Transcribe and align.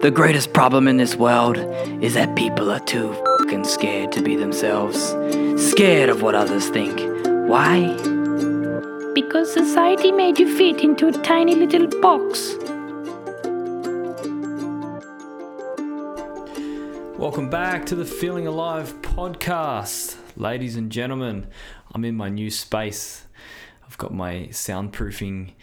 The 0.00 0.12
greatest 0.12 0.52
problem 0.52 0.86
in 0.86 0.96
this 0.96 1.16
world 1.16 1.56
is 2.00 2.14
that 2.14 2.36
people 2.36 2.70
are 2.70 2.78
too 2.78 3.12
fucking 3.40 3.64
scared 3.64 4.12
to 4.12 4.22
be 4.22 4.36
themselves. 4.36 4.96
Scared 5.60 6.08
of 6.08 6.22
what 6.22 6.36
others 6.36 6.68
think. 6.68 7.00
Why? 7.48 7.96
Because 9.12 9.52
society 9.52 10.12
made 10.12 10.38
you 10.38 10.56
fit 10.56 10.82
into 10.82 11.08
a 11.08 11.12
tiny 11.12 11.56
little 11.56 11.88
box. 12.00 12.54
Welcome 17.18 17.50
back 17.50 17.84
to 17.86 17.96
the 17.96 18.04
Feeling 18.04 18.46
Alive 18.46 18.94
podcast. 19.02 20.14
Ladies 20.36 20.76
and 20.76 20.92
gentlemen, 20.92 21.48
I'm 21.92 22.04
in 22.04 22.14
my 22.14 22.28
new 22.28 22.50
space. 22.50 23.24
I've 23.84 23.98
got 23.98 24.14
my 24.14 24.46
soundproofing 24.52 25.54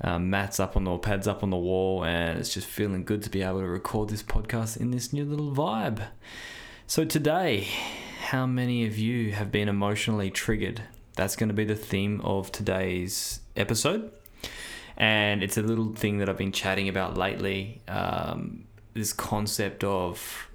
um, 0.00 0.30
mats 0.30 0.60
up 0.60 0.76
on 0.76 0.84
the 0.84 0.96
pads 0.98 1.26
up 1.26 1.42
on 1.42 1.50
the 1.50 1.56
wall, 1.56 2.04
and 2.04 2.38
it's 2.38 2.54
just 2.54 2.66
feeling 2.66 3.04
good 3.04 3.22
to 3.22 3.30
be 3.30 3.42
able 3.42 3.60
to 3.60 3.66
record 3.66 4.08
this 4.08 4.22
podcast 4.22 4.76
in 4.76 4.90
this 4.90 5.12
new 5.12 5.24
little 5.24 5.52
vibe. 5.52 6.06
So, 6.86 7.04
today, 7.04 7.68
how 8.28 8.46
many 8.46 8.86
of 8.86 8.98
you 8.98 9.32
have 9.32 9.50
been 9.50 9.68
emotionally 9.68 10.30
triggered? 10.30 10.82
That's 11.16 11.34
going 11.34 11.48
to 11.48 11.54
be 11.54 11.64
the 11.64 11.74
theme 11.74 12.20
of 12.22 12.52
today's 12.52 13.40
episode. 13.56 14.12
And 14.96 15.42
it's 15.42 15.56
a 15.56 15.62
little 15.62 15.94
thing 15.94 16.18
that 16.18 16.28
I've 16.28 16.38
been 16.38 16.52
chatting 16.52 16.88
about 16.88 17.16
lately 17.16 17.82
um, 17.86 18.64
this 18.94 19.12
concept 19.12 19.84
of 19.84 20.48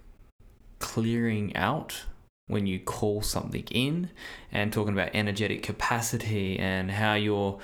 clearing 0.80 1.55
out 1.55 2.04
when 2.48 2.68
you 2.68 2.80
call 2.80 3.21
something 3.21 3.63
in 3.71 4.10
and 4.52 4.73
talking 4.73 4.94
about 4.94 5.10
energetic 5.13 5.63
capacity 5.63 6.60
and 6.60 6.91
how 6.91 7.13
you're 7.13 7.60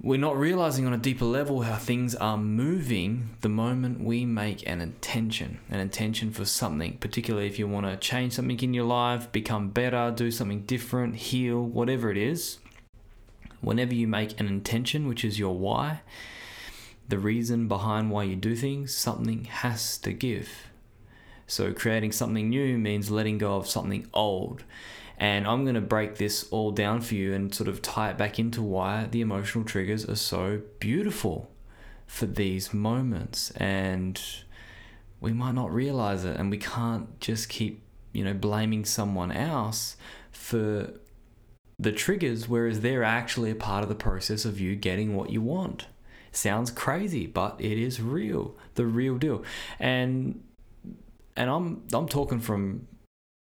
we're 0.00 0.18
not 0.18 0.36
realizing 0.36 0.86
on 0.86 0.92
a 0.92 0.98
deeper 0.98 1.24
level 1.24 1.62
how 1.62 1.76
things 1.76 2.14
are 2.14 2.36
moving 2.36 3.30
the 3.40 3.48
moment 3.48 4.00
we 4.00 4.24
make 4.24 4.66
an 4.68 4.80
intention, 4.80 5.58
an 5.68 5.80
intention 5.80 6.30
for 6.30 6.44
something, 6.44 6.96
particularly 6.98 7.48
if 7.48 7.58
you 7.58 7.66
want 7.66 7.84
to 7.84 7.96
change 7.96 8.34
something 8.34 8.60
in 8.60 8.72
your 8.72 8.84
life, 8.84 9.30
become 9.32 9.70
better, 9.70 10.12
do 10.14 10.30
something 10.30 10.60
different, 10.62 11.16
heal, 11.16 11.60
whatever 11.60 12.12
it 12.12 12.16
is. 12.16 12.58
Whenever 13.60 13.92
you 13.92 14.06
make 14.06 14.38
an 14.38 14.46
intention, 14.46 15.08
which 15.08 15.24
is 15.24 15.36
your 15.36 15.58
why, 15.58 16.02
the 17.08 17.18
reason 17.18 17.66
behind 17.66 18.12
why 18.12 18.22
you 18.22 18.36
do 18.36 18.54
things, 18.54 18.96
something 18.96 19.44
has 19.46 19.98
to 19.98 20.12
give. 20.12 20.48
So, 21.48 21.72
creating 21.72 22.12
something 22.12 22.48
new 22.48 22.78
means 22.78 23.10
letting 23.10 23.38
go 23.38 23.56
of 23.56 23.66
something 23.66 24.06
old. 24.14 24.62
And 25.18 25.46
I'm 25.46 25.64
going 25.64 25.74
to 25.74 25.80
break 25.80 26.16
this 26.16 26.48
all 26.50 26.70
down 26.70 27.00
for 27.00 27.14
you 27.14 27.34
and 27.34 27.52
sort 27.52 27.68
of 27.68 27.82
tie 27.82 28.10
it 28.10 28.16
back 28.16 28.38
into 28.38 28.62
why 28.62 29.08
the 29.10 29.20
emotional 29.20 29.64
triggers 29.64 30.08
are 30.08 30.14
so 30.14 30.62
beautiful 30.78 31.50
for 32.06 32.26
these 32.26 32.72
moments. 32.72 33.50
And 33.52 34.20
we 35.20 35.32
might 35.32 35.54
not 35.54 35.72
realize 35.72 36.24
it, 36.24 36.36
and 36.36 36.50
we 36.50 36.58
can't 36.58 37.18
just 37.20 37.48
keep, 37.48 37.82
you 38.12 38.22
know, 38.24 38.34
blaming 38.34 38.84
someone 38.84 39.32
else 39.32 39.96
for 40.30 40.92
the 41.78 41.92
triggers, 41.92 42.48
whereas 42.48 42.80
they're 42.80 43.04
actually 43.04 43.50
a 43.50 43.56
part 43.56 43.82
of 43.82 43.88
the 43.88 43.94
process 43.96 44.44
of 44.44 44.60
you 44.60 44.76
getting 44.76 45.16
what 45.16 45.30
you 45.30 45.42
want. 45.42 45.86
Sounds 46.30 46.70
crazy, 46.70 47.26
but 47.26 47.56
it 47.58 47.78
is 47.78 48.00
real, 48.00 48.56
the 48.74 48.86
real 48.86 49.16
deal. 49.16 49.42
And 49.80 50.42
and 51.36 51.50
I'm 51.50 51.82
I'm 51.92 52.08
talking 52.08 52.40
from 52.40 52.86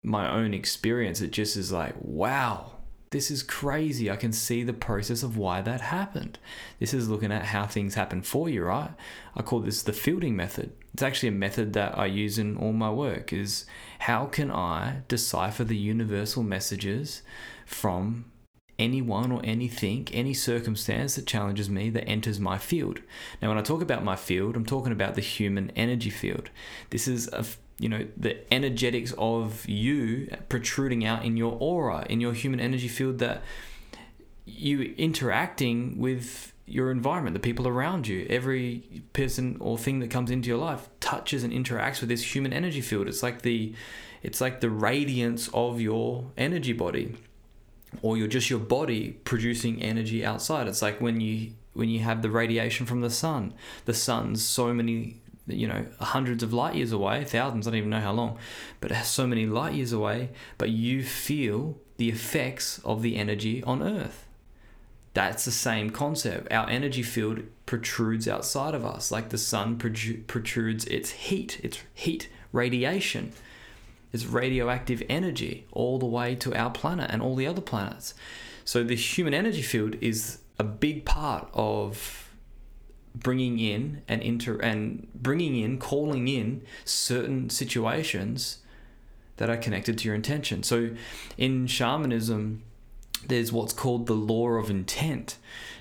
my 0.04 0.30
own 0.30 0.54
experience, 0.54 1.20
it 1.20 1.32
just 1.32 1.56
is 1.56 1.72
like, 1.72 1.94
wow, 1.98 2.72
this 3.10 3.30
is 3.30 3.42
crazy. 3.42 4.10
I 4.10 4.16
can 4.16 4.32
see 4.32 4.62
the 4.62 4.72
process 4.72 5.22
of 5.22 5.36
why 5.36 5.62
that 5.62 5.80
happened. 5.80 6.38
This 6.78 6.92
is 6.92 7.08
looking 7.08 7.32
at 7.32 7.46
how 7.46 7.66
things 7.66 7.94
happen 7.94 8.22
for 8.22 8.48
you, 8.48 8.64
right? 8.64 8.90
I 9.34 9.42
call 9.42 9.60
this 9.60 9.82
the 9.82 9.92
fielding 9.92 10.36
method. 10.36 10.72
It's 10.92 11.02
actually 11.02 11.30
a 11.30 11.32
method 11.32 11.72
that 11.72 11.96
I 11.98 12.06
use 12.06 12.38
in 12.38 12.56
all 12.56 12.72
my 12.72 12.90
work 12.90 13.32
is 13.32 13.66
how 14.00 14.26
can 14.26 14.50
I 14.50 15.02
decipher 15.08 15.64
the 15.64 15.76
universal 15.76 16.42
messages 16.42 17.22
from 17.64 18.26
anyone 18.78 19.30
or 19.30 19.40
anything, 19.44 20.08
any 20.12 20.34
circumstance 20.34 21.14
that 21.16 21.26
challenges 21.26 21.70
me 21.70 21.90
that 21.90 22.08
enters 22.08 22.40
my 22.40 22.58
field. 22.58 23.00
Now, 23.40 23.48
when 23.48 23.58
I 23.58 23.62
talk 23.62 23.82
about 23.82 24.04
my 24.04 24.16
field, 24.16 24.56
I'm 24.56 24.66
talking 24.66 24.92
about 24.92 25.14
the 25.14 25.20
human 25.20 25.70
energy 25.70 26.10
field. 26.10 26.50
This 26.90 27.06
is 27.06 27.28
a 27.32 27.44
you 27.78 27.88
know 27.88 28.06
the 28.16 28.36
energetics 28.52 29.12
of 29.18 29.68
you 29.68 30.28
protruding 30.48 31.04
out 31.04 31.24
in 31.24 31.36
your 31.36 31.56
aura 31.58 32.06
in 32.08 32.20
your 32.20 32.32
human 32.32 32.60
energy 32.60 32.86
field 32.86 33.18
that 33.18 33.42
you 34.44 34.94
interacting 34.96 35.98
with 35.98 36.52
your 36.66 36.90
environment 36.90 37.34
the 37.34 37.40
people 37.40 37.66
around 37.66 38.06
you 38.06 38.26
every 38.30 39.02
person 39.12 39.56
or 39.58 39.76
thing 39.76 39.98
that 39.98 40.08
comes 40.08 40.30
into 40.30 40.48
your 40.48 40.58
life 40.58 40.88
touches 41.00 41.42
and 41.42 41.52
interacts 41.52 42.00
with 42.00 42.08
this 42.08 42.34
human 42.34 42.52
energy 42.52 42.80
field 42.80 43.08
it's 43.08 43.24
like 43.24 43.42
the 43.42 43.74
it's 44.22 44.40
like 44.40 44.60
the 44.60 44.70
radiance 44.70 45.50
of 45.52 45.80
your 45.80 46.30
energy 46.36 46.72
body 46.72 47.16
or 48.02 48.16
you're 48.16 48.26
just 48.26 48.50
your 48.50 48.58
body 48.58 49.12
producing 49.24 49.82
energy 49.82 50.24
outside 50.24 50.66
it's 50.66 50.82
like 50.82 51.00
when 51.00 51.20
you 51.20 51.52
when 51.72 51.88
you 51.88 52.00
have 52.00 52.22
the 52.22 52.30
radiation 52.30 52.86
from 52.86 53.00
the 53.00 53.10
sun 53.10 53.52
the 53.84 53.94
sun's 53.94 54.44
so 54.44 54.72
many 54.72 55.16
you 55.46 55.68
know, 55.68 55.86
hundreds 56.00 56.42
of 56.42 56.52
light 56.52 56.74
years 56.74 56.92
away, 56.92 57.24
thousands, 57.24 57.66
I 57.66 57.70
don't 57.70 57.78
even 57.78 57.90
know 57.90 58.00
how 58.00 58.12
long, 58.12 58.38
but 58.80 58.90
it 58.90 58.94
has 58.94 59.08
so 59.08 59.26
many 59.26 59.46
light 59.46 59.74
years 59.74 59.92
away, 59.92 60.30
but 60.58 60.70
you 60.70 61.02
feel 61.02 61.76
the 61.96 62.08
effects 62.08 62.80
of 62.84 63.02
the 63.02 63.16
energy 63.16 63.62
on 63.64 63.82
Earth. 63.82 64.26
That's 65.12 65.44
the 65.44 65.52
same 65.52 65.90
concept. 65.90 66.50
Our 66.50 66.68
energy 66.68 67.02
field 67.02 67.42
protrudes 67.66 68.26
outside 68.26 68.74
of 68.74 68.84
us, 68.84 69.12
like 69.12 69.28
the 69.28 69.38
sun 69.38 69.76
protrudes 69.76 70.86
its 70.86 71.10
heat, 71.10 71.60
its 71.62 71.78
heat 71.92 72.28
radiation, 72.52 73.32
its 74.14 74.24
radioactive 74.24 75.02
energy 75.08 75.66
all 75.72 75.98
the 75.98 76.06
way 76.06 76.36
to 76.36 76.54
our 76.54 76.70
planet 76.70 77.10
and 77.10 77.20
all 77.20 77.34
the 77.34 77.46
other 77.46 77.60
planets. 77.60 78.14
So 78.64 78.84
the 78.84 78.94
human 78.94 79.34
energy 79.34 79.60
field 79.60 79.96
is 80.00 80.38
a 80.58 80.64
big 80.64 81.04
part 81.04 81.48
of 81.52 82.30
bringing 83.14 83.58
in 83.58 84.02
and 84.08 84.22
inter 84.22 84.56
and 84.56 85.08
bringing 85.14 85.56
in 85.56 85.78
calling 85.78 86.28
in 86.28 86.62
certain 86.84 87.50
situations 87.50 88.58
that 89.36 89.50
are 89.50 89.56
connected 89.56 89.98
to 89.98 90.04
your 90.06 90.14
intention. 90.14 90.62
So 90.62 90.90
in 91.36 91.66
shamanism 91.66 92.62
there's 93.26 93.52
what's 93.52 93.72
called 93.72 94.06
the 94.06 94.14
law 94.14 94.50
of 94.50 94.70
intent. 94.70 95.38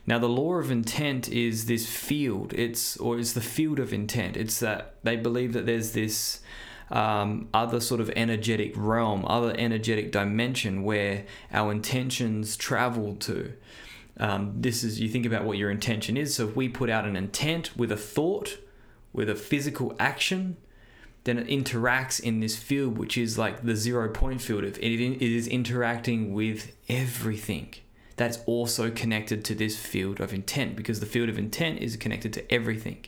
Now 0.08 0.18
the 0.18 0.30
law 0.30 0.54
of 0.56 0.72
intent 0.72 1.30
is 1.30 1.66
this 1.66 1.88
field. 1.88 2.54
It's 2.54 2.98
or 2.98 3.20
is 3.20 3.34
the 3.34 3.42
field 3.42 3.80
of 3.80 3.94
intent. 3.94 4.38
It's 4.38 4.60
that 4.60 4.96
they 5.04 5.18
believe 5.18 5.54
that 5.54 5.66
there's 5.66 5.92
this 5.92 6.40
um, 6.94 7.50
other 7.54 7.82
sort 7.82 8.00
of 8.00 8.10
energetic 8.16 8.74
realm 8.78 9.26
other 9.26 9.54
energetic 9.58 10.12
dimension 10.12 10.84
where 10.84 11.26
our 11.52 11.72
intentions 11.72 12.56
travel 12.56 13.16
to 13.16 13.54
um, 14.18 14.54
this 14.56 14.84
is 14.84 15.00
you 15.00 15.10
think 15.10 15.26
about 15.26 15.44
what 15.44 15.58
your 15.58 15.72
intention 15.72 16.18
is. 16.18 16.36
So 16.36 16.48
if 16.48 16.56
we 16.56 16.70
put 16.70 16.90
out 16.90 17.06
an 17.06 17.16
intent 17.16 17.76
with 17.76 17.92
a 17.92 17.98
thought, 17.98 18.58
with 19.12 19.30
a 19.30 19.36
physical 19.36 19.96
action, 20.00 20.58
then 21.24 21.38
it 21.38 21.48
interacts 21.48 22.20
in 22.20 22.40
this 22.40 22.58
field, 22.58 22.98
which 22.98 23.18
is 23.18 23.38
like 23.38 23.64
the 23.64 23.76
zero 23.76 24.10
point 24.10 24.42
field. 24.42 24.64
If 24.64 24.78
it 24.78 25.22
is 25.22 25.48
interacting 25.48 26.34
with 26.34 26.76
everything, 26.90 27.74
that's 28.18 28.40
also 28.46 28.92
connected 28.92 29.44
to 29.46 29.56
this 29.56 29.78
field 29.78 30.20
of 30.20 30.34
intent 30.34 30.76
because 30.76 31.00
the 31.00 31.06
field 31.06 31.30
of 31.30 31.40
intent 31.40 31.80
is 31.80 31.96
connected 31.96 32.34
to 32.34 32.54
everything. 32.54 33.06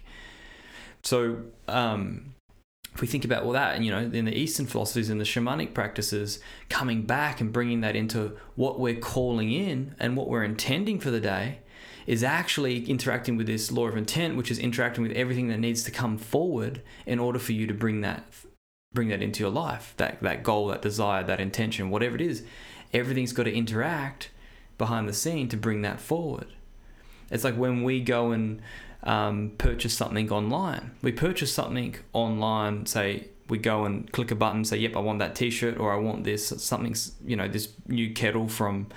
So 1.04 1.44
um, 1.68 2.34
if 2.96 3.02
we 3.02 3.08
think 3.08 3.26
about 3.26 3.44
all 3.44 3.52
that, 3.52 3.82
you 3.82 3.92
know, 3.92 4.00
in 4.00 4.24
the 4.24 4.34
Eastern 4.34 4.66
philosophies 4.66 5.10
and 5.10 5.20
the 5.20 5.26
shamanic 5.26 5.74
practices, 5.74 6.40
coming 6.70 7.02
back 7.02 7.42
and 7.42 7.52
bringing 7.52 7.82
that 7.82 7.94
into 7.94 8.38
what 8.56 8.80
we're 8.80 8.96
calling 8.96 9.52
in 9.52 9.94
and 10.00 10.16
what 10.16 10.30
we're 10.30 10.46
intending 10.46 11.02
for 11.02 11.12
the 11.12 11.20
day, 11.20 11.60
is 12.08 12.24
actually 12.24 12.86
interacting 12.90 13.36
with 13.36 13.48
this 13.48 13.70
law 13.70 13.88
of 13.88 13.98
intent, 13.98 14.38
which 14.38 14.50
is 14.50 14.58
interacting 14.58 15.04
with 15.04 15.12
everything 15.12 15.50
that 15.50 15.60
needs 15.60 15.84
to 15.84 15.92
come 15.92 16.18
forward 16.18 16.82
in 17.06 17.20
order 17.20 17.38
for 17.38 17.52
you 17.52 17.68
to 17.68 17.74
bring 17.74 18.00
that 18.02 18.24
bring 18.94 19.10
that 19.10 19.22
into 19.22 19.44
your 19.44 19.52
life. 19.52 19.94
That 19.98 20.22
that 20.22 20.42
goal, 20.42 20.68
that 20.68 20.82
desire, 20.82 21.22
that 21.24 21.42
intention, 21.42 21.90
whatever 21.90 22.16
it 22.16 22.22
is, 22.22 22.44
everything's 22.94 23.34
got 23.34 23.44
to 23.44 23.54
interact 23.54 24.30
behind 24.78 25.10
the 25.10 25.14
scene 25.14 25.50
to 25.50 25.58
bring 25.58 25.82
that 25.82 26.00
forward. 26.00 26.48
It's 27.30 27.44
like 27.44 27.58
when 27.58 27.84
we 27.84 28.00
go 28.00 28.32
and 28.32 28.62
um, 29.06 29.52
purchase 29.58 29.94
something 29.94 30.32
online. 30.32 30.92
We 31.02 31.12
purchase 31.12 31.54
something 31.54 31.96
online, 32.14 32.86
say 32.86 33.28
we 33.48 33.58
go 33.58 33.86
and 33.86 34.12
click 34.12 34.32
a 34.32 34.36
button, 34.36 34.66
say, 34.66 34.78
"Yep, 34.78 34.96
I 34.96 35.00
want 35.00 35.20
that 35.20 35.36
T-shirt," 35.36 35.78
or 35.78 35.94
"I 35.94 35.98
want 35.98 36.24
this 36.24 36.48
something," 36.48 36.96
you 37.26 37.36
know, 37.36 37.48
this 37.48 37.70
new 37.88 38.12
kettle 38.12 38.48
from 38.48 38.88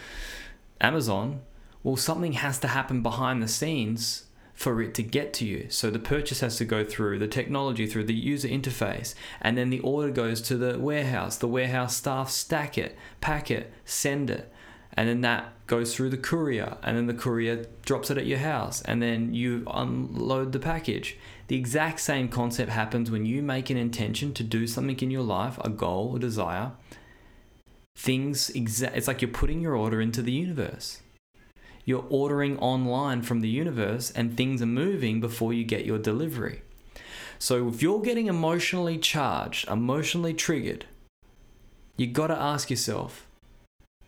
Amazon. 0.80 1.40
Well, 1.82 1.96
something 1.96 2.32
has 2.32 2.58
to 2.60 2.68
happen 2.68 3.02
behind 3.02 3.42
the 3.42 3.48
scenes 3.48 4.24
for 4.54 4.82
it 4.82 4.92
to 4.94 5.02
get 5.02 5.32
to 5.34 5.44
you. 5.44 5.66
So 5.68 5.90
the 5.90 6.00
purchase 6.00 6.40
has 6.40 6.56
to 6.56 6.64
go 6.64 6.82
through 6.82 7.20
the 7.20 7.28
technology, 7.28 7.86
through 7.86 8.04
the 8.04 8.14
user 8.14 8.48
interface, 8.48 9.14
and 9.40 9.56
then 9.56 9.70
the 9.70 9.78
order 9.80 10.10
goes 10.10 10.40
to 10.42 10.56
the 10.56 10.78
warehouse. 10.78 11.36
The 11.36 11.46
warehouse 11.46 11.96
staff 11.96 12.30
stack 12.30 12.76
it, 12.76 12.96
pack 13.20 13.50
it, 13.50 13.72
send 13.84 14.30
it 14.30 14.52
and 14.98 15.08
then 15.08 15.20
that 15.20 15.52
goes 15.68 15.94
through 15.94 16.10
the 16.10 16.16
courier 16.16 16.76
and 16.82 16.96
then 16.96 17.06
the 17.06 17.14
courier 17.14 17.64
drops 17.84 18.10
it 18.10 18.18
at 18.18 18.26
your 18.26 18.40
house 18.40 18.82
and 18.82 19.00
then 19.00 19.32
you 19.32 19.62
unload 19.72 20.50
the 20.50 20.58
package 20.58 21.16
The 21.46 21.54
exact 21.54 22.00
same 22.00 22.28
concept 22.28 22.72
happens 22.72 23.08
when 23.08 23.24
you 23.24 23.40
make 23.40 23.70
an 23.70 23.76
intention 23.76 24.34
to 24.34 24.42
do 24.42 24.66
something 24.66 24.98
in 24.98 25.12
your 25.12 25.22
life, 25.22 25.56
a 25.60 25.68
goal, 25.68 26.16
a 26.16 26.18
desire. 26.18 26.72
Things 27.96 28.50
exa- 28.56 28.90
it's 28.92 29.06
like 29.06 29.22
you're 29.22 29.30
putting 29.30 29.60
your 29.60 29.76
order 29.76 30.00
into 30.00 30.20
the 30.20 30.32
universe. 30.32 31.00
You're 31.84 32.04
ordering 32.10 32.58
online 32.58 33.22
from 33.22 33.38
the 33.38 33.48
universe 33.48 34.10
and 34.10 34.36
things 34.36 34.60
are 34.60 34.66
moving 34.66 35.20
before 35.20 35.52
you 35.52 35.62
get 35.62 35.86
your 35.86 35.98
delivery. 35.98 36.62
So 37.38 37.68
if 37.68 37.82
you're 37.82 38.02
getting 38.02 38.26
emotionally 38.26 38.98
charged, 38.98 39.68
emotionally 39.68 40.34
triggered, 40.34 40.86
you 41.96 42.08
got 42.08 42.26
to 42.26 42.36
ask 42.36 42.68
yourself, 42.68 43.27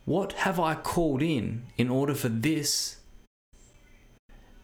what 0.05 0.33
have 0.33 0.59
I 0.59 0.75
called 0.75 1.23
in 1.23 1.67
in 1.77 1.89
order 1.91 2.15
for 2.15 2.29
this 2.29 2.97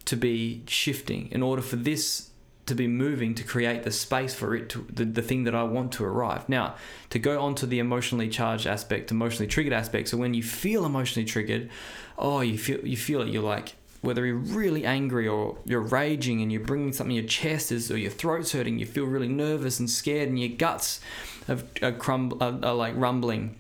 to 0.07 0.17
be 0.17 0.63
shifting, 0.67 1.29
in 1.31 1.43
order 1.43 1.63
for 1.63 1.77
this 1.77 2.31
to 2.67 2.75
be 2.75 2.89
moving 2.89 3.35
to 3.35 3.45
create 3.45 3.85
the 3.85 3.93
space 3.93 4.35
for 4.35 4.55
it 4.55 4.69
to 4.69 4.87
the, 4.93 5.05
the 5.05 5.23
thing 5.23 5.45
that 5.45 5.55
I 5.55 5.63
want 5.63 5.93
to 5.93 6.05
arrive. 6.05 6.49
Now, 6.49 6.75
to 7.11 7.19
go 7.19 7.41
on 7.41 7.55
to 7.57 7.67
the 7.67 7.79
emotionally 7.79 8.29
charged 8.29 8.67
aspect, 8.67 9.11
emotionally 9.11 9.47
triggered 9.47 9.73
aspect. 9.73 10.09
So 10.09 10.17
when 10.17 10.35
you 10.35 10.43
feel 10.43 10.85
emotionally 10.85 11.27
triggered, 11.27 11.71
oh, 12.19 12.41
you 12.41 12.59
feel 12.59 12.85
you 12.85 12.97
feel 12.97 13.23
it. 13.23 13.29
You're 13.29 13.43
like 13.43 13.75
whether 14.03 14.27
you're 14.27 14.37
really 14.37 14.85
angry 14.85 15.27
or 15.27 15.59
you're 15.65 15.81
raging 15.81 16.43
and 16.43 16.53
you're 16.53 16.61
bringing 16.61 16.93
something 16.93 17.17
in 17.17 17.23
your 17.23 17.29
chest 17.29 17.73
is 17.73 17.91
or 17.91 17.99
your 17.99 18.11
throat's 18.11 18.53
hurting. 18.53 18.79
You 18.79 18.87
feel 18.87 19.05
really 19.05 19.29
nervous 19.29 19.79
and 19.79 19.89
scared, 19.89 20.29
and 20.29 20.39
your 20.39 20.57
guts 20.57 21.01
are, 21.49 21.59
are, 21.83 21.93
crumb, 21.93 22.37
are, 22.41 22.59
are 22.63 22.75
like 22.75 22.95
rumbling. 22.97 23.57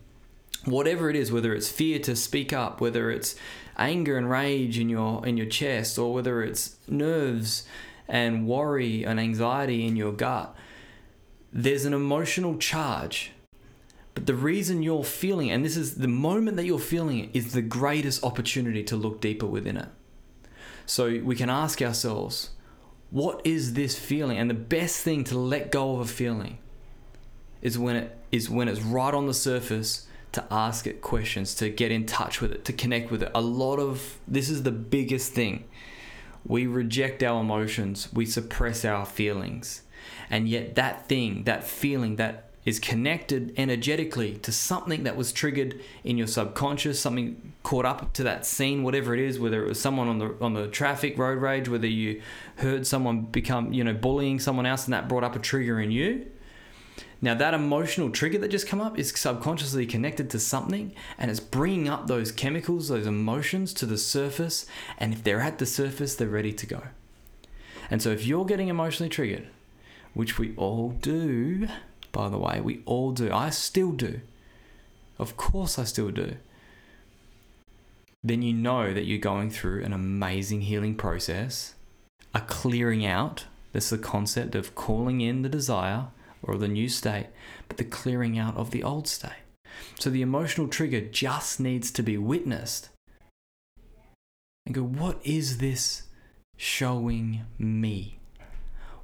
Whatever 0.66 1.08
it 1.08 1.16
is, 1.16 1.32
whether 1.32 1.54
it's 1.54 1.70
fear 1.70 1.98
to 2.00 2.14
speak 2.14 2.52
up, 2.52 2.80
whether 2.80 3.10
it's 3.10 3.34
anger 3.78 4.18
and 4.18 4.28
rage 4.28 4.78
in 4.78 4.88
your 4.88 5.26
in 5.26 5.36
your 5.36 5.46
chest, 5.46 5.98
or 5.98 6.12
whether 6.12 6.42
it's 6.42 6.76
nerves 6.88 7.66
and 8.08 8.46
worry 8.46 9.04
and 9.04 9.18
anxiety 9.18 9.86
in 9.86 9.96
your 9.96 10.12
gut, 10.12 10.54
there's 11.52 11.84
an 11.84 11.94
emotional 11.94 12.58
charge. 12.58 13.32
But 14.14 14.26
the 14.26 14.34
reason 14.34 14.82
you're 14.82 15.04
feeling 15.04 15.50
and 15.50 15.64
this 15.64 15.76
is 15.76 15.96
the 15.96 16.08
moment 16.08 16.56
that 16.56 16.64
you're 16.64 16.78
feeling 16.78 17.18
it, 17.18 17.30
is 17.34 17.52
the 17.52 17.62
greatest 17.62 18.24
opportunity 18.24 18.82
to 18.84 18.96
look 18.96 19.20
deeper 19.20 19.46
within 19.46 19.76
it. 19.76 19.88
So 20.86 21.20
we 21.22 21.36
can 21.36 21.50
ask 21.50 21.82
ourselves, 21.82 22.50
what 23.10 23.40
is 23.44 23.74
this 23.74 23.98
feeling? 23.98 24.38
And 24.38 24.48
the 24.48 24.54
best 24.54 25.02
thing 25.02 25.24
to 25.24 25.38
let 25.38 25.70
go 25.70 25.94
of 25.94 26.00
a 26.00 26.06
feeling 26.06 26.58
is 27.60 27.78
when 27.78 27.96
it 27.96 28.18
is 28.32 28.50
when 28.50 28.68
it's 28.68 28.80
right 28.80 29.14
on 29.14 29.26
the 29.26 29.34
surface 29.34 30.05
to 30.36 30.44
ask 30.50 30.86
it 30.86 31.02
questions, 31.02 31.54
to 31.56 31.68
get 31.68 31.90
in 31.90 32.06
touch 32.06 32.40
with 32.40 32.52
it, 32.52 32.64
to 32.66 32.72
connect 32.72 33.10
with 33.10 33.22
it. 33.22 33.32
A 33.34 33.40
lot 33.40 33.78
of 33.78 34.18
this 34.28 34.48
is 34.48 34.62
the 34.62 34.70
biggest 34.70 35.32
thing 35.32 35.64
we 36.46 36.66
reject 36.66 37.22
our 37.22 37.40
emotions, 37.40 38.08
we 38.12 38.24
suppress 38.24 38.84
our 38.84 39.04
feelings. 39.04 39.82
And 40.30 40.48
yet, 40.48 40.76
that 40.76 41.08
thing, 41.08 41.44
that 41.44 41.64
feeling, 41.64 42.16
that 42.16 42.50
is 42.64 42.78
connected 42.78 43.54
energetically 43.56 44.36
to 44.38 44.52
something 44.52 45.04
that 45.04 45.16
was 45.16 45.32
triggered 45.32 45.80
in 46.04 46.18
your 46.18 46.26
subconscious, 46.26 47.00
something 47.00 47.52
caught 47.62 47.84
up 47.84 48.12
to 48.12 48.24
that 48.24 48.44
scene, 48.44 48.82
whatever 48.82 49.14
it 49.14 49.20
is, 49.20 49.38
whether 49.38 49.64
it 49.64 49.68
was 49.68 49.80
someone 49.80 50.08
on 50.08 50.18
the 50.18 50.36
on 50.40 50.54
the 50.54 50.68
traffic 50.68 51.16
road 51.16 51.40
rage, 51.40 51.68
whether 51.68 51.86
you 51.86 52.20
heard 52.56 52.86
someone 52.86 53.22
become, 53.22 53.72
you 53.72 53.84
know, 53.84 53.94
bullying 53.94 54.38
someone 54.38 54.66
else 54.66 54.84
and 54.84 54.94
that 54.94 55.08
brought 55.08 55.24
up 55.24 55.36
a 55.36 55.38
trigger 55.38 55.80
in 55.80 55.90
you. 55.90 56.26
Now, 57.26 57.34
that 57.34 57.54
emotional 57.54 58.10
trigger 58.10 58.38
that 58.38 58.52
just 58.52 58.68
come 58.68 58.80
up 58.80 58.96
is 58.96 59.10
subconsciously 59.10 59.84
connected 59.84 60.30
to 60.30 60.38
something 60.38 60.94
and 61.18 61.28
it's 61.28 61.40
bringing 61.40 61.88
up 61.88 62.06
those 62.06 62.30
chemicals, 62.30 62.86
those 62.86 63.04
emotions 63.04 63.74
to 63.74 63.84
the 63.84 63.98
surface. 63.98 64.64
And 64.96 65.12
if 65.12 65.24
they're 65.24 65.40
at 65.40 65.58
the 65.58 65.66
surface, 65.66 66.14
they're 66.14 66.28
ready 66.28 66.52
to 66.52 66.66
go. 66.66 66.82
And 67.90 68.00
so, 68.00 68.10
if 68.10 68.24
you're 68.24 68.44
getting 68.44 68.68
emotionally 68.68 69.10
triggered, 69.10 69.48
which 70.14 70.38
we 70.38 70.54
all 70.54 70.90
do, 70.90 71.66
by 72.12 72.28
the 72.28 72.38
way, 72.38 72.60
we 72.60 72.82
all 72.84 73.10
do, 73.10 73.32
I 73.32 73.50
still 73.50 73.90
do. 73.90 74.20
Of 75.18 75.36
course, 75.36 75.80
I 75.80 75.84
still 75.84 76.12
do. 76.12 76.36
Then 78.22 78.42
you 78.42 78.52
know 78.52 78.94
that 78.94 79.04
you're 79.04 79.18
going 79.18 79.50
through 79.50 79.82
an 79.82 79.92
amazing 79.92 80.60
healing 80.60 80.94
process, 80.94 81.74
a 82.32 82.40
clearing 82.42 83.04
out. 83.04 83.46
That's 83.72 83.90
the 83.90 83.98
concept 83.98 84.54
of 84.54 84.76
calling 84.76 85.20
in 85.20 85.42
the 85.42 85.48
desire 85.48 86.06
or 86.46 86.56
the 86.56 86.68
new 86.68 86.88
state, 86.88 87.26
but 87.68 87.76
the 87.76 87.84
clearing 87.84 88.38
out 88.38 88.56
of 88.56 88.70
the 88.70 88.82
old 88.82 89.08
state. 89.08 89.42
So 89.98 90.10
the 90.10 90.22
emotional 90.22 90.68
trigger 90.68 91.00
just 91.00 91.60
needs 91.60 91.90
to 91.92 92.02
be 92.02 92.16
witnessed 92.16 92.88
and 94.64 94.74
go, 94.74 94.82
what 94.82 95.18
is 95.22 95.58
this 95.58 96.04
showing 96.56 97.42
me? 97.58 98.18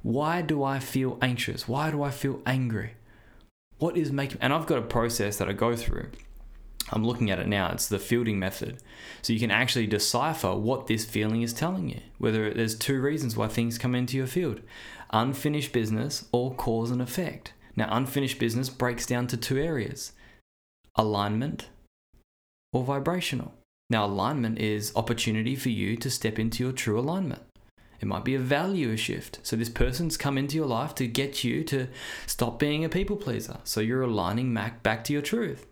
Why 0.01 0.41
do 0.41 0.63
I 0.63 0.79
feel 0.79 1.17
anxious? 1.21 1.67
Why 1.67 1.91
do 1.91 2.03
I 2.03 2.11
feel 2.11 2.41
angry? 2.45 2.95
What 3.77 3.95
is 3.95 4.11
making, 4.11 4.39
and 4.41 4.53
I've 4.53 4.65
got 4.65 4.79
a 4.79 4.83
process 4.83 5.37
that 5.37 5.49
I 5.49 5.53
go 5.53 5.75
through. 5.75 6.09
I'm 6.91 7.05
looking 7.05 7.31
at 7.31 7.39
it 7.39 7.47
now. 7.47 7.71
It's 7.71 7.87
the 7.87 7.97
fielding 7.97 8.37
method. 8.37 8.77
So 9.21 9.31
you 9.31 9.39
can 9.39 9.51
actually 9.51 9.87
decipher 9.87 10.53
what 10.53 10.87
this 10.87 11.05
feeling 11.05 11.41
is 11.41 11.53
telling 11.53 11.89
you. 11.89 12.01
Whether 12.17 12.53
there's 12.53 12.75
two 12.75 13.01
reasons 13.01 13.37
why 13.37 13.47
things 13.47 13.77
come 13.77 13.95
into 13.95 14.17
your 14.17 14.27
field 14.27 14.59
unfinished 15.13 15.71
business 15.71 16.25
or 16.31 16.53
cause 16.55 16.91
and 16.91 17.01
effect. 17.01 17.53
Now, 17.75 17.87
unfinished 17.91 18.39
business 18.39 18.69
breaks 18.69 19.05
down 19.05 19.27
to 19.27 19.37
two 19.37 19.57
areas 19.57 20.11
alignment 20.95 21.69
or 22.71 22.83
vibrational. 22.83 23.53
Now, 23.89 24.05
alignment 24.05 24.59
is 24.59 24.91
opportunity 24.95 25.55
for 25.55 25.69
you 25.69 25.95
to 25.97 26.09
step 26.09 26.37
into 26.37 26.63
your 26.63 26.71
true 26.71 26.99
alignment. 26.99 27.41
It 27.99 28.07
might 28.07 28.25
be 28.25 28.35
a 28.35 28.39
value 28.39 28.97
shift. 28.97 29.39
So, 29.43 29.55
this 29.55 29.69
person's 29.69 30.17
come 30.17 30.37
into 30.37 30.55
your 30.55 30.65
life 30.65 30.93
to 30.95 31.07
get 31.07 31.43
you 31.43 31.63
to 31.65 31.87
stop 32.27 32.59
being 32.59 32.83
a 32.83 32.89
people 32.89 33.15
pleaser. 33.15 33.57
So, 33.63 33.81
you're 33.81 34.01
aligning 34.01 34.53
back, 34.53 34.83
back 34.83 35.03
to 35.05 35.13
your 35.13 35.21
truth. 35.21 35.65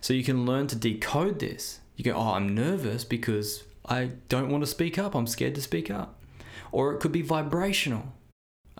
So, 0.00 0.12
you 0.12 0.24
can 0.24 0.46
learn 0.46 0.66
to 0.68 0.76
decode 0.76 1.38
this. 1.38 1.80
You 1.96 2.04
go, 2.04 2.12
Oh, 2.12 2.32
I'm 2.32 2.54
nervous 2.54 3.04
because 3.04 3.64
I 3.86 4.10
don't 4.28 4.50
want 4.50 4.62
to 4.62 4.70
speak 4.70 4.98
up. 4.98 5.14
I'm 5.14 5.26
scared 5.26 5.54
to 5.54 5.62
speak 5.62 5.90
up. 5.90 6.18
Or 6.72 6.94
it 6.94 7.00
could 7.00 7.12
be 7.12 7.22
vibrational 7.22 8.12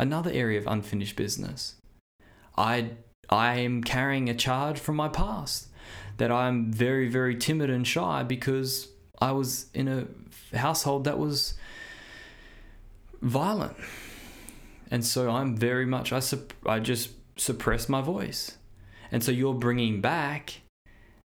another 0.00 0.30
area 0.32 0.58
of 0.58 0.66
unfinished 0.66 1.14
business. 1.14 1.76
I 2.56 2.92
I 3.28 3.58
am 3.58 3.84
carrying 3.84 4.28
a 4.28 4.34
charge 4.34 4.78
from 4.80 4.96
my 4.96 5.08
past 5.08 5.68
that 6.16 6.32
I'm 6.32 6.72
very 6.72 7.08
very 7.08 7.36
timid 7.36 7.70
and 7.70 7.86
shy 7.86 8.24
because 8.24 8.88
I 9.20 9.32
was 9.32 9.66
in 9.74 9.86
a 9.86 10.56
household 10.56 11.04
that 11.04 11.18
was 11.18 11.54
violent. 13.22 13.76
And 14.90 15.04
so 15.04 15.30
I'm 15.30 15.56
very 15.56 15.86
much 15.86 16.12
I 16.12 16.20
sup- 16.20 16.54
I 16.66 16.80
just 16.80 17.10
suppress 17.36 17.88
my 17.88 18.00
voice. 18.00 18.56
And 19.12 19.22
so 19.22 19.30
you're 19.30 19.54
bringing 19.54 20.00
back 20.00 20.62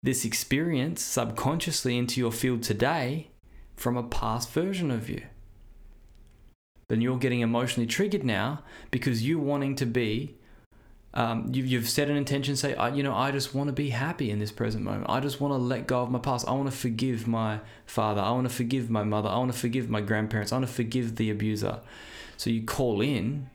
this 0.02 0.26
experience 0.26 1.02
subconsciously 1.02 1.98
into 1.98 2.20
your 2.20 2.32
field 2.32 2.64
today 2.64 3.30
from 3.76 3.96
a 3.96 4.04
past 4.04 4.52
version 4.52 4.90
of 4.92 5.10
you 5.10 5.24
then 6.88 7.02
you're 7.02 7.18
getting 7.18 7.42
emotionally 7.42 7.88
triggered 7.88 8.24
now 8.24 8.62
because 8.92 9.24
you 9.24 9.40
wanting 9.40 9.76
to 9.76 9.86
be 9.86 10.36
um, 11.14 11.50
you, 11.54 11.64
you've 11.64 11.90
set 11.90 12.10
an 12.10 12.18
intention 12.18 12.58
say 12.58 12.76
I, 12.76 12.90
you 12.90 13.02
know 13.02 13.16
i 13.16 13.32
just 13.32 13.56
want 13.56 13.70
to 13.70 13.74
be 13.74 13.90
happy 13.90 14.32
in 14.32 14.40
this 14.40 14.52
present 14.52 14.84
moment. 14.84 15.06
I 15.08 15.22
just 15.22 15.40
want 15.40 15.54
to 15.54 15.58
let 15.58 15.88
go 15.88 16.02
of 16.02 16.12
my 16.12 16.20
past. 16.20 16.48
I 16.48 16.52
want 16.52 16.70
to 16.70 16.76
forgive 16.76 17.26
my 17.26 17.62
father. 17.86 18.22
I 18.22 18.32
want 18.32 18.50
to 18.50 18.54
forgive 18.54 18.90
my 18.90 19.04
mother. 19.04 19.30
I 19.30 19.38
want 19.38 19.54
to 19.54 19.58
forgive 19.58 19.90
my 19.90 20.02
grandparents. 20.02 20.52
I 20.52 20.58
want 20.58 20.68
to 20.68 20.74
forgive 20.74 21.16
the 21.16 21.30
abuser. 21.30 21.80
So 22.36 22.50
you 22.50 22.64
call 22.64 23.00
in 23.00 23.50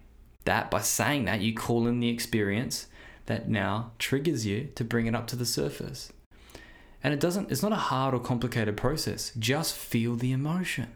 that 0.47 0.71
by 0.71 0.81
saying 0.81 1.27
that 1.27 1.43
you 1.43 1.55
call 1.55 1.87
in 1.87 2.01
the 2.01 2.09
experience 2.09 2.87
that 3.27 3.49
now 3.49 3.93
triggers 3.99 4.47
you 4.47 4.71
to 4.75 4.83
bring 4.83 5.07
it 5.07 5.15
up 5.15 5.27
to 5.29 5.37
the 5.37 5.47
surface. 5.47 6.13
And 7.05 7.13
it 7.13 7.21
doesn't 7.21 7.51
it's 7.51 7.63
not 7.63 7.73
a 7.73 7.77
hard 7.77 8.15
or 8.15 8.21
complicated 8.21 8.77
process. 8.77 9.33
Just 9.39 9.77
feel 9.77 10.17
the 10.17 10.33
emotion 10.33 10.89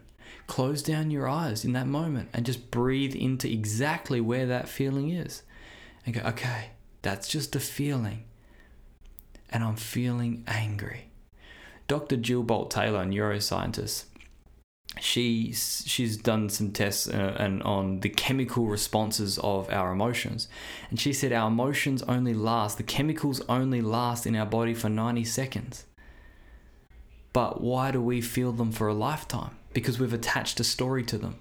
Close 0.47 0.81
down 0.81 1.11
your 1.11 1.27
eyes 1.27 1.65
in 1.65 1.73
that 1.73 1.87
moment 1.87 2.29
and 2.33 2.45
just 2.45 2.71
breathe 2.71 3.15
into 3.15 3.51
exactly 3.51 4.21
where 4.21 4.45
that 4.45 4.69
feeling 4.69 5.09
is. 5.09 5.43
And 6.05 6.15
go, 6.15 6.21
okay, 6.21 6.69
that's 7.01 7.27
just 7.27 7.55
a 7.55 7.59
feeling. 7.59 8.25
And 9.49 9.63
I'm 9.63 9.75
feeling 9.75 10.43
angry. 10.47 11.09
Dr. 11.87 12.17
Jill 12.17 12.43
Bolte 12.43 12.71
Taylor, 12.71 13.05
neuroscientist, 13.05 14.05
she's 14.99 15.83
she's 15.85 16.17
done 16.17 16.49
some 16.49 16.71
tests 16.71 17.07
uh, 17.07 17.35
and 17.37 17.61
on 17.63 17.99
the 17.99 18.09
chemical 18.09 18.65
responses 18.67 19.37
of 19.39 19.69
our 19.69 19.91
emotions 19.91 20.47
and 20.89 20.99
she 20.99 21.11
said 21.11 21.33
our 21.33 21.47
emotions 21.47 22.01
only 22.03 22.33
last 22.33 22.77
the 22.77 22.83
chemicals 22.83 23.41
only 23.49 23.81
last 23.81 24.25
in 24.25 24.35
our 24.35 24.45
body 24.45 24.73
for 24.73 24.89
90 24.89 25.23
seconds 25.25 25.85
but 27.33 27.59
why 27.61 27.91
do 27.91 28.01
we 28.01 28.21
feel 28.21 28.51
them 28.51 28.71
for 28.71 28.87
a 28.87 28.93
lifetime 28.93 29.57
because 29.75 29.99
we've 29.99 30.13
attached 30.13 30.59
a 30.59 30.63
story 30.63 31.03
to 31.03 31.19
them. 31.19 31.35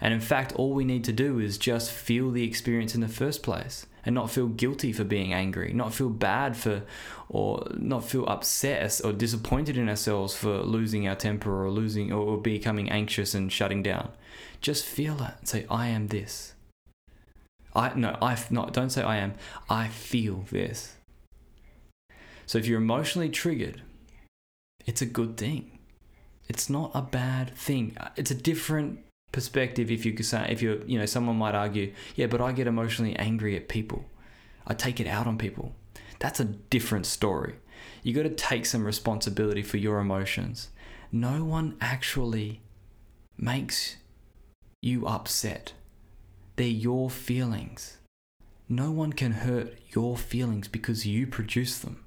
And 0.00 0.14
in 0.14 0.20
fact, 0.20 0.52
all 0.54 0.72
we 0.72 0.84
need 0.84 1.04
to 1.04 1.12
do 1.12 1.38
is 1.38 1.58
just 1.58 1.92
feel 1.92 2.30
the 2.30 2.44
experience 2.44 2.94
in 2.94 3.00
the 3.00 3.08
first 3.08 3.42
place 3.42 3.86
and 4.04 4.14
not 4.14 4.30
feel 4.30 4.46
guilty 4.46 4.92
for 4.92 5.04
being 5.04 5.32
angry, 5.32 5.72
not 5.72 5.92
feel 5.92 6.08
bad 6.08 6.56
for, 6.56 6.82
or 7.28 7.66
not 7.76 8.04
feel 8.04 8.26
upset 8.26 9.00
or 9.04 9.12
disappointed 9.12 9.76
in 9.76 9.88
ourselves 9.88 10.34
for 10.34 10.62
losing 10.62 11.06
our 11.06 11.14
temper 11.14 11.64
or 11.64 11.70
losing 11.70 12.10
or 12.10 12.38
becoming 12.38 12.90
anxious 12.90 13.34
and 13.34 13.52
shutting 13.52 13.82
down. 13.82 14.10
Just 14.60 14.86
feel 14.86 15.20
it 15.22 15.34
and 15.38 15.48
say, 15.48 15.66
I 15.70 15.88
am 15.88 16.08
this. 16.08 16.54
I 17.74 17.92
no, 17.94 18.16
I 18.22 18.38
not 18.50 18.72
don't 18.72 18.90
say 18.90 19.02
I 19.02 19.16
am. 19.16 19.34
I 19.68 19.88
feel 19.88 20.46
this. 20.50 20.96
So 22.46 22.56
if 22.56 22.66
you're 22.66 22.80
emotionally 22.80 23.28
triggered, 23.28 23.82
it's 24.86 25.02
a 25.02 25.06
good 25.06 25.36
thing. 25.36 25.77
It's 26.48 26.70
not 26.70 26.90
a 26.94 27.02
bad 27.02 27.54
thing. 27.56 27.96
Uh, 27.98 28.08
it's 28.16 28.30
a 28.30 28.34
different 28.34 29.00
perspective 29.30 29.90
if 29.90 30.06
you 30.06 30.12
could 30.12 30.24
say 30.24 30.46
if 30.48 30.62
you're 30.62 30.82
you 30.86 30.98
know 30.98 31.04
someone 31.04 31.36
might 31.36 31.54
argue 31.54 31.92
yeah 32.16 32.26
but 32.26 32.40
i 32.40 32.50
get 32.50 32.66
emotionally 32.66 33.14
angry 33.16 33.56
at 33.56 33.68
people. 33.68 34.04
I 34.66 34.74
take 34.74 35.00
it 35.00 35.06
out 35.06 35.26
on 35.26 35.38
people. 35.38 35.74
That's 36.18 36.40
a 36.40 36.44
different 36.44 37.06
story. 37.06 37.54
You 38.02 38.12
got 38.12 38.24
to 38.24 38.30
take 38.30 38.66
some 38.66 38.84
responsibility 38.84 39.62
for 39.62 39.78
your 39.78 39.98
emotions. 39.98 40.68
No 41.10 41.42
one 41.42 41.76
actually 41.80 42.60
makes 43.38 43.96
you 44.82 45.06
upset. 45.06 45.72
They're 46.56 46.66
your 46.66 47.08
feelings. 47.08 47.96
No 48.68 48.90
one 48.90 49.14
can 49.14 49.32
hurt 49.32 49.78
your 49.94 50.18
feelings 50.18 50.68
because 50.68 51.06
you 51.06 51.26
produce 51.26 51.78
them 51.78 52.04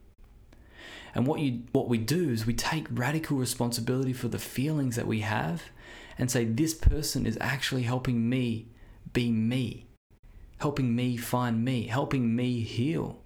and 1.13 1.27
what 1.27 1.39
you 1.39 1.63
what 1.71 1.89
we 1.89 1.97
do 1.97 2.29
is 2.29 2.45
we 2.45 2.53
take 2.53 2.87
radical 2.89 3.37
responsibility 3.37 4.13
for 4.13 4.27
the 4.27 4.39
feelings 4.39 4.95
that 4.95 5.07
we 5.07 5.21
have 5.21 5.63
and 6.17 6.29
say, 6.29 6.45
this 6.45 6.73
person 6.73 7.25
is 7.25 7.37
actually 7.41 7.83
helping 7.83 8.29
me 8.29 8.67
be 9.13 9.31
me, 9.31 9.87
helping 10.59 10.95
me 10.95 11.17
find 11.17 11.65
me, 11.65 11.87
helping 11.87 12.35
me 12.35 12.61
heal. 12.61 13.19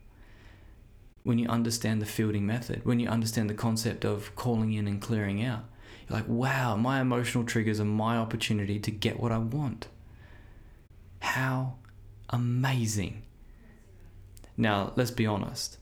When 1.24 1.40
you 1.40 1.48
understand 1.50 2.02
the 2.02 2.06
fielding 2.06 2.46
method, 2.46 2.86
when 2.86 3.00
you 3.00 3.10
understand 3.10 3.50
the 3.50 3.56
concept 3.56 4.06
of 4.06 4.36
calling 4.36 4.74
in 4.74 4.88
and 4.88 5.02
clearing 5.02 5.44
out, 5.44 5.66
you're 6.08 6.20
like, 6.20 6.28
wow, 6.28 6.76
my 6.76 7.02
emotional 7.02 7.44
triggers 7.44 7.80
are 7.80 7.86
my 7.86 8.18
opportunity 8.18 8.80
to 8.80 8.92
get 8.92 9.20
what 9.20 9.32
I 9.32 9.40
want. 9.40 9.88
How 11.20 11.76
amazing. 12.30 13.24
Now, 14.56 14.94
let's 14.96 15.12
be 15.12 15.26
honest. 15.26 15.80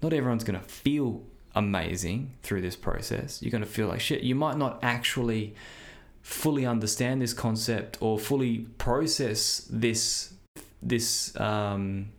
Not 0.00 0.12
everyone's 0.12 0.44
going 0.44 0.60
to 0.60 0.66
feel 0.66 1.24
amazing 1.56 2.34
through 2.42 2.60
this 2.60 2.76
process. 2.76 3.42
You're 3.42 3.50
going 3.50 3.64
to 3.64 3.68
feel 3.68 3.88
like 3.88 4.00
shit. 4.00 4.22
You 4.22 4.36
might 4.36 4.56
not 4.56 4.78
actually 4.82 5.54
fully 6.22 6.66
understand 6.66 7.22
this 7.22 7.32
concept 7.32 7.96
or 8.00 8.18
fully 8.18 8.58
process 8.78 9.66
this 9.70 10.34
this 10.82 11.34
um, 11.40 12.10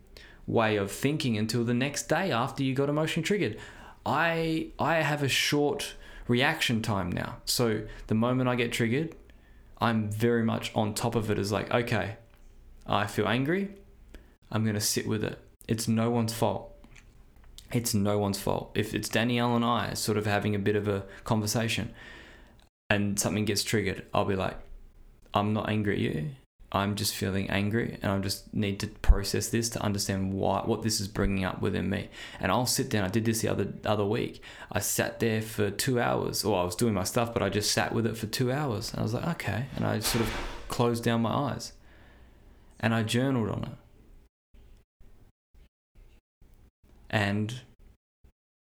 way 0.46 0.76
of 0.76 0.90
thinking 0.90 1.38
until 1.38 1.64
the 1.64 1.74
next 1.74 2.08
day 2.08 2.32
after 2.32 2.62
you 2.62 2.74
got 2.74 2.88
emotionally 2.88 3.24
triggered. 3.24 3.58
I 4.04 4.68
I 4.78 4.96
have 4.96 5.22
a 5.22 5.28
short 5.28 5.94
reaction 6.26 6.82
time 6.82 7.10
now. 7.10 7.36
So 7.44 7.82
the 8.08 8.14
moment 8.14 8.48
I 8.48 8.56
get 8.56 8.72
triggered, 8.72 9.14
I'm 9.80 10.10
very 10.10 10.42
much 10.42 10.72
on 10.74 10.94
top 10.94 11.14
of 11.14 11.30
it 11.30 11.38
as 11.38 11.52
like, 11.52 11.72
okay, 11.72 12.16
I 12.86 13.06
feel 13.06 13.28
angry. 13.28 13.70
I'm 14.50 14.64
going 14.64 14.74
to 14.74 14.80
sit 14.80 15.06
with 15.06 15.22
it. 15.22 15.38
It's 15.68 15.86
no 15.86 16.10
one's 16.10 16.32
fault. 16.32 16.74
It's 17.72 17.94
no 17.94 18.18
one's 18.18 18.38
fault. 18.38 18.70
If 18.74 18.94
it's 18.94 19.08
Danielle 19.08 19.54
and 19.54 19.64
I 19.64 19.94
sort 19.94 20.16
of 20.18 20.26
having 20.26 20.54
a 20.54 20.58
bit 20.58 20.76
of 20.76 20.88
a 20.88 21.04
conversation, 21.24 21.94
and 22.90 23.18
something 23.18 23.44
gets 23.44 23.62
triggered, 23.62 24.06
I'll 24.14 24.24
be 24.24 24.36
like, 24.36 24.56
I'm 25.34 25.52
not 25.52 25.68
angry 25.68 25.94
at 25.94 26.00
you. 26.00 26.30
I'm 26.70 26.96
just 26.96 27.14
feeling 27.14 27.48
angry 27.48 27.98
and 28.02 28.12
I 28.12 28.18
just 28.18 28.52
need 28.52 28.78
to 28.80 28.88
process 28.88 29.48
this 29.48 29.70
to 29.70 29.82
understand 29.82 30.34
why 30.34 30.60
what 30.60 30.82
this 30.82 31.00
is 31.00 31.08
bringing 31.08 31.44
up 31.44 31.62
within 31.62 31.88
me. 31.88 32.10
And 32.40 32.52
I'll 32.52 32.66
sit 32.66 32.90
down. 32.90 33.04
I 33.04 33.08
did 33.08 33.24
this 33.24 33.40
the 33.40 33.48
other 33.48 33.72
other 33.86 34.04
week. 34.04 34.42
I 34.70 34.80
sat 34.80 35.18
there 35.18 35.40
for 35.40 35.70
2 35.70 35.98
hours 35.98 36.44
or 36.44 36.60
I 36.60 36.64
was 36.64 36.76
doing 36.76 36.92
my 36.92 37.04
stuff 37.04 37.32
but 37.32 37.42
I 37.42 37.48
just 37.48 37.72
sat 37.72 37.94
with 37.94 38.06
it 38.06 38.18
for 38.18 38.26
2 38.26 38.52
hours. 38.52 38.90
And 38.90 39.00
I 39.00 39.02
was 39.02 39.14
like, 39.14 39.26
"Okay." 39.26 39.66
And 39.76 39.86
I 39.86 40.00
sort 40.00 40.24
of 40.24 40.30
closed 40.68 41.04
down 41.04 41.22
my 41.22 41.32
eyes. 41.32 41.72
And 42.80 42.94
I 42.94 43.02
journaled 43.02 43.48
on 43.48 43.64
it. 43.64 43.87
And 47.10 47.60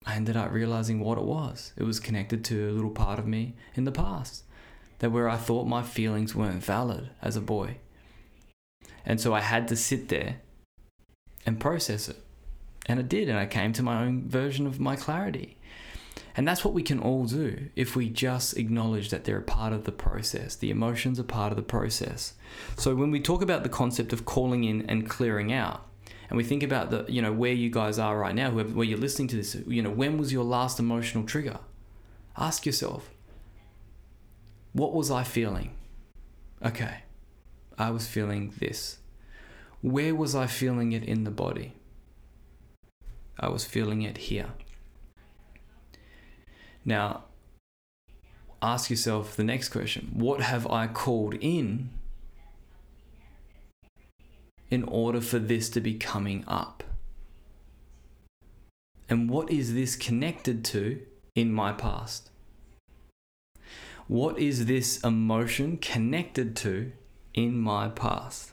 I 0.04 0.16
ended 0.16 0.36
up 0.36 0.50
realizing 0.52 1.00
what 1.00 1.18
it 1.18 1.24
was. 1.24 1.72
It 1.76 1.84
was 1.84 2.00
connected 2.00 2.44
to 2.46 2.70
a 2.70 2.72
little 2.72 2.90
part 2.90 3.18
of 3.18 3.26
me 3.26 3.54
in 3.74 3.84
the 3.84 3.92
past, 3.92 4.44
that 4.98 5.12
where 5.12 5.28
I 5.28 5.36
thought 5.36 5.66
my 5.66 5.82
feelings 5.82 6.34
weren't 6.34 6.64
valid 6.64 7.10
as 7.20 7.36
a 7.36 7.40
boy. 7.40 7.78
And 9.04 9.20
so 9.20 9.32
I 9.34 9.40
had 9.40 9.68
to 9.68 9.76
sit 9.76 10.08
there 10.08 10.40
and 11.46 11.60
process 11.60 12.08
it. 12.08 12.16
And 12.86 12.98
I 12.98 13.02
did, 13.02 13.28
and 13.28 13.38
I 13.38 13.46
came 13.46 13.72
to 13.74 13.82
my 13.82 14.02
own 14.02 14.28
version 14.28 14.66
of 14.66 14.80
my 14.80 14.96
clarity. 14.96 15.56
And 16.36 16.48
that's 16.48 16.64
what 16.64 16.74
we 16.74 16.82
can 16.82 16.98
all 16.98 17.26
do 17.26 17.68
if 17.76 17.94
we 17.94 18.08
just 18.08 18.56
acknowledge 18.56 19.10
that 19.10 19.24
they're 19.24 19.38
a 19.38 19.42
part 19.42 19.72
of 19.72 19.84
the 19.84 19.92
process. 19.92 20.56
The 20.56 20.70
emotions 20.70 21.20
are 21.20 21.24
part 21.24 21.52
of 21.52 21.56
the 21.56 21.62
process. 21.62 22.34
So 22.76 22.94
when 22.94 23.10
we 23.10 23.20
talk 23.20 23.42
about 23.42 23.62
the 23.62 23.68
concept 23.68 24.12
of 24.12 24.24
calling 24.24 24.64
in 24.64 24.88
and 24.88 25.08
clearing 25.08 25.52
out, 25.52 25.86
and 26.32 26.38
we 26.38 26.44
think 26.44 26.62
about 26.62 26.90
the 26.90 27.04
you 27.10 27.20
know 27.20 27.30
where 27.30 27.52
you 27.52 27.68
guys 27.68 27.98
are 27.98 28.18
right 28.18 28.34
now 28.34 28.50
whoever, 28.50 28.70
where 28.70 28.86
you're 28.86 28.98
listening 28.98 29.28
to 29.28 29.36
this 29.36 29.54
you 29.66 29.82
know 29.82 29.90
when 29.90 30.16
was 30.16 30.32
your 30.32 30.44
last 30.44 30.80
emotional 30.80 31.24
trigger? 31.24 31.58
Ask 32.38 32.64
yourself 32.64 33.10
what 34.72 34.94
was 34.94 35.10
i 35.10 35.24
feeling? 35.24 35.74
Okay 36.64 37.02
i 37.76 37.90
was 37.90 38.06
feeling 38.06 38.50
this. 38.58 38.96
Where 39.82 40.14
was 40.14 40.34
i 40.34 40.46
feeling 40.46 40.92
it 40.92 41.04
in 41.04 41.24
the 41.24 41.30
body? 41.30 41.74
I 43.38 43.50
was 43.50 43.66
feeling 43.66 44.00
it 44.00 44.16
here. 44.16 44.52
Now 46.82 47.24
ask 48.62 48.88
yourself 48.88 49.36
the 49.36 49.44
next 49.44 49.68
question. 49.68 50.12
What 50.14 50.40
have 50.40 50.66
i 50.70 50.86
called 50.86 51.34
in 51.42 51.90
in 54.72 54.82
order 54.84 55.20
for 55.20 55.38
this 55.38 55.68
to 55.68 55.82
be 55.82 55.92
coming 55.92 56.42
up? 56.48 56.82
And 59.06 59.28
what 59.28 59.50
is 59.50 59.74
this 59.74 59.94
connected 59.94 60.64
to 60.64 60.98
in 61.34 61.52
my 61.52 61.72
past? 61.72 62.30
What 64.08 64.38
is 64.38 64.64
this 64.64 64.98
emotion 65.04 65.76
connected 65.76 66.56
to 66.56 66.92
in 67.34 67.58
my 67.58 67.90
past? 67.90 68.52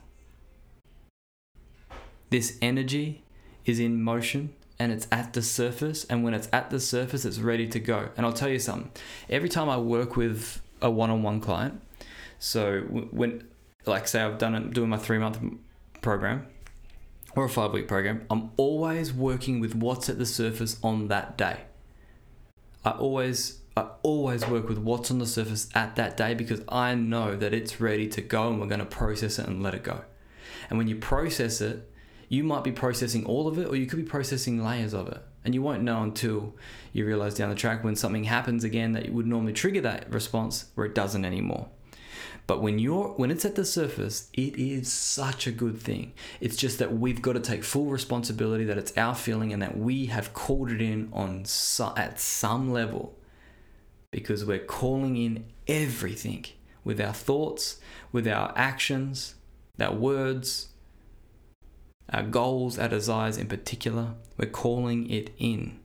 This 2.29 2.57
energy 2.61 3.23
is 3.63 3.79
in 3.79 4.03
motion 4.03 4.53
and 4.77 4.91
it's 4.91 5.07
at 5.13 5.31
the 5.31 5.41
surface. 5.41 6.03
And 6.03 6.25
when 6.25 6.33
it's 6.33 6.49
at 6.51 6.69
the 6.69 6.81
surface, 6.81 7.23
it's 7.23 7.39
ready 7.39 7.67
to 7.69 7.79
go. 7.79 8.09
And 8.17 8.25
I'll 8.25 8.33
tell 8.33 8.49
you 8.49 8.59
something 8.59 8.91
every 9.29 9.49
time 9.49 9.69
I 9.69 9.77
work 9.77 10.17
with 10.17 10.61
a 10.81 10.91
one 10.91 11.09
on 11.09 11.23
one 11.23 11.39
client, 11.39 11.81
so 12.39 12.81
when, 12.81 13.47
like, 13.85 14.05
say, 14.05 14.21
I've 14.21 14.37
done 14.37 14.55
it, 14.55 14.73
doing 14.73 14.89
my 14.89 14.97
three 14.97 15.17
month 15.17 15.39
program 16.01 16.47
or 17.35 17.45
a 17.45 17.49
five 17.49 17.73
week 17.73 17.87
program, 17.87 18.25
I'm 18.29 18.51
always 18.57 19.13
working 19.13 19.59
with 19.59 19.75
what's 19.75 20.09
at 20.09 20.17
the 20.17 20.25
surface 20.25 20.77
on 20.83 21.07
that 21.07 21.37
day. 21.37 21.61
I 22.83 22.91
always 22.91 23.59
I 23.77 23.87
always 24.01 24.45
work 24.47 24.67
with 24.67 24.77
what's 24.77 25.09
on 25.09 25.19
the 25.19 25.25
surface 25.25 25.69
at 25.73 25.95
that 25.95 26.17
day 26.17 26.33
because 26.33 26.61
I 26.67 26.95
know 26.95 27.35
that 27.35 27.53
it's 27.53 27.79
ready 27.79 28.07
to 28.09 28.21
go 28.21 28.49
and 28.49 28.59
we're 28.59 28.67
going 28.67 28.79
to 28.79 28.85
process 28.85 29.39
it 29.39 29.47
and 29.47 29.63
let 29.63 29.73
it 29.73 29.83
go. 29.83 30.01
And 30.69 30.77
when 30.77 30.87
you 30.87 30.97
process 30.97 31.61
it, 31.61 31.89
you 32.27 32.43
might 32.43 32.63
be 32.63 32.71
processing 32.71 33.25
all 33.25 33.47
of 33.47 33.57
it 33.57 33.67
or 33.67 33.75
you 33.75 33.85
could 33.85 33.97
be 33.97 34.03
processing 34.03 34.63
layers 34.63 34.93
of 34.93 35.07
it. 35.07 35.21
And 35.45 35.55
you 35.55 35.61
won't 35.61 35.83
know 35.83 36.03
until 36.03 36.55
you 36.91 37.05
realize 37.05 37.35
down 37.35 37.49
the 37.49 37.55
track 37.55 37.83
when 37.83 37.95
something 37.95 38.25
happens 38.25 38.63
again 38.63 38.91
that 38.93 39.11
would 39.13 39.25
normally 39.25 39.53
trigger 39.53 39.81
that 39.81 40.11
response 40.11 40.65
where 40.75 40.85
it 40.85 40.93
doesn't 40.93 41.23
anymore. 41.23 41.69
But 42.49 42.63
when 42.63 42.79
you're 42.79 43.09
when 43.09 43.29
it's 43.29 43.45
at 43.45 43.53
the 43.53 43.63
surface, 43.63 44.27
it 44.33 44.57
is 44.57 44.91
such 44.91 45.45
a 45.45 45.51
good 45.51 45.79
thing. 45.79 46.13
It's 46.41 46.55
just 46.55 46.79
that 46.79 46.97
we've 46.97 47.21
got 47.21 47.33
to 47.33 47.39
take 47.39 47.63
full 47.63 47.91
responsibility 47.91 48.63
that 48.63 48.75
it's 48.75 48.91
our 48.97 49.13
feeling 49.13 49.53
and 49.53 49.61
that 49.61 49.77
we 49.77 50.07
have 50.07 50.33
called 50.33 50.71
it 50.71 50.81
in 50.81 51.09
on 51.13 51.45
at 51.95 52.19
some 52.19 52.73
level 52.73 53.15
because 54.09 54.45
we're 54.45 54.65
calling 54.65 55.15
in 55.15 55.45
everything 55.67 56.43
with 56.83 56.99
our 56.99 57.13
thoughts, 57.13 57.79
with 58.11 58.27
our 58.27 58.51
actions, 58.55 59.35
our 59.79 59.93
words, 59.93 60.69
our 62.11 62.23
goals, 62.23 62.79
our 62.79 62.89
desires 62.89 63.37
in 63.37 63.45
particular. 63.45 64.15
We're 64.37 64.49
calling 64.49 65.07
it 65.11 65.29
in. 65.37 65.81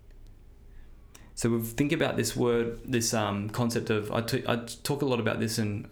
So 1.35 1.51
we 1.51 1.61
think 1.61 1.93
about 1.93 2.17
this 2.17 2.35
word, 2.35 2.81
this 2.87 3.13
um, 3.13 3.51
concept 3.51 3.91
of 3.91 4.11
I, 4.11 4.23
t- 4.23 4.45
I 4.49 4.57
talk 4.83 5.03
a 5.03 5.05
lot 5.05 5.21
about 5.21 5.41
this 5.41 5.59
in 5.59 5.89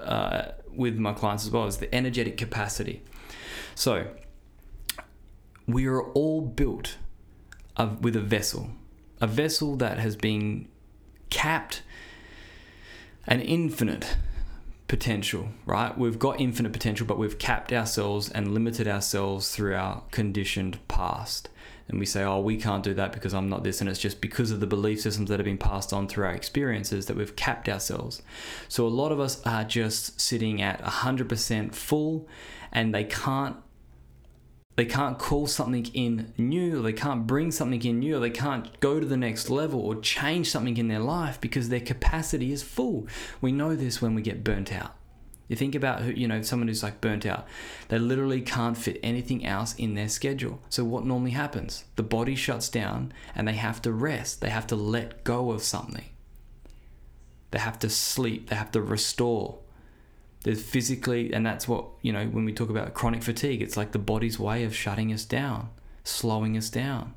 uh, 0.00 0.52
with 0.74 0.96
my 0.96 1.12
clients 1.12 1.44
as 1.44 1.50
well 1.50 1.66
is 1.66 1.78
the 1.78 1.92
energetic 1.94 2.36
capacity. 2.36 3.02
So 3.74 4.08
we 5.66 5.86
are 5.86 6.02
all 6.02 6.40
built 6.40 6.96
of, 7.76 8.02
with 8.02 8.16
a 8.16 8.20
vessel, 8.20 8.70
a 9.20 9.26
vessel 9.26 9.76
that 9.76 9.98
has 9.98 10.16
been 10.16 10.68
capped 11.30 11.82
an 13.26 13.42
infinite 13.42 14.16
potential, 14.88 15.50
right? 15.66 15.96
We've 15.96 16.18
got 16.18 16.40
infinite 16.40 16.72
potential, 16.72 17.06
but 17.06 17.18
we've 17.18 17.38
capped 17.38 17.72
ourselves 17.72 18.30
and 18.30 18.54
limited 18.54 18.88
ourselves 18.88 19.54
through 19.54 19.74
our 19.74 20.02
conditioned 20.10 20.78
past 20.88 21.50
and 21.88 21.98
we 21.98 22.06
say, 22.06 22.22
oh, 22.22 22.40
we 22.40 22.56
can't 22.56 22.82
do 22.82 22.94
that 22.94 23.12
because 23.12 23.32
I'm 23.32 23.48
not 23.48 23.64
this. 23.64 23.80
And 23.80 23.88
it's 23.88 23.98
just 23.98 24.20
because 24.20 24.50
of 24.50 24.60
the 24.60 24.66
belief 24.66 25.00
systems 25.00 25.30
that 25.30 25.38
have 25.38 25.46
been 25.46 25.58
passed 25.58 25.92
on 25.92 26.06
through 26.06 26.26
our 26.26 26.34
experiences 26.34 27.06
that 27.06 27.16
we've 27.16 27.34
capped 27.34 27.68
ourselves. 27.68 28.22
So 28.68 28.86
a 28.86 28.88
lot 28.88 29.10
of 29.10 29.20
us 29.20 29.44
are 29.46 29.64
just 29.64 30.20
sitting 30.20 30.60
at 30.60 30.82
100% 30.82 31.74
full 31.74 32.28
and 32.72 32.94
they 32.94 33.04
can't 33.04 33.56
they 34.76 34.84
can't 34.84 35.18
call 35.18 35.48
something 35.48 35.86
in 35.86 36.32
new, 36.38 36.78
or 36.78 36.82
they 36.82 36.92
can't 36.92 37.26
bring 37.26 37.50
something 37.50 37.82
in 37.84 37.98
new, 37.98 38.16
or 38.16 38.20
they 38.20 38.30
can't 38.30 38.78
go 38.78 39.00
to 39.00 39.06
the 39.06 39.16
next 39.16 39.50
level 39.50 39.80
or 39.80 39.96
change 39.96 40.48
something 40.48 40.76
in 40.76 40.86
their 40.86 41.00
life 41.00 41.40
because 41.40 41.68
their 41.68 41.80
capacity 41.80 42.52
is 42.52 42.62
full. 42.62 43.08
We 43.40 43.50
know 43.50 43.74
this 43.74 44.00
when 44.00 44.14
we 44.14 44.22
get 44.22 44.44
burnt 44.44 44.72
out. 44.72 44.94
You 45.48 45.56
think 45.56 45.74
about 45.74 46.02
who, 46.02 46.12
you 46.12 46.28
know, 46.28 46.42
someone 46.42 46.68
who's 46.68 46.82
like 46.82 47.00
burnt 47.00 47.24
out. 47.24 47.46
They 47.88 47.98
literally 47.98 48.42
can't 48.42 48.76
fit 48.76 49.00
anything 49.02 49.46
else 49.46 49.74
in 49.74 49.94
their 49.94 50.08
schedule. 50.08 50.60
So 50.68 50.84
what 50.84 51.06
normally 51.06 51.30
happens? 51.30 51.84
The 51.96 52.02
body 52.02 52.34
shuts 52.34 52.68
down 52.68 53.12
and 53.34 53.48
they 53.48 53.54
have 53.54 53.80
to 53.82 53.92
rest. 53.92 54.42
They 54.42 54.50
have 54.50 54.66
to 54.68 54.76
let 54.76 55.24
go 55.24 55.50
of 55.50 55.62
something. 55.62 56.04
They 57.50 57.58
have 57.58 57.78
to 57.78 57.88
sleep. 57.88 58.50
They 58.50 58.56
have 58.56 58.70
to 58.72 58.82
restore. 58.82 59.58
There's 60.44 60.62
physically, 60.62 61.32
and 61.32 61.44
that's 61.44 61.66
what, 61.66 61.86
you 62.02 62.12
know, 62.12 62.26
when 62.26 62.44
we 62.44 62.52
talk 62.52 62.68
about 62.68 62.94
chronic 62.94 63.22
fatigue, 63.22 63.62
it's 63.62 63.76
like 63.76 63.92
the 63.92 63.98
body's 63.98 64.38
way 64.38 64.64
of 64.64 64.76
shutting 64.76 65.12
us 65.12 65.24
down, 65.24 65.70
slowing 66.04 66.58
us 66.58 66.68
down. 66.68 67.14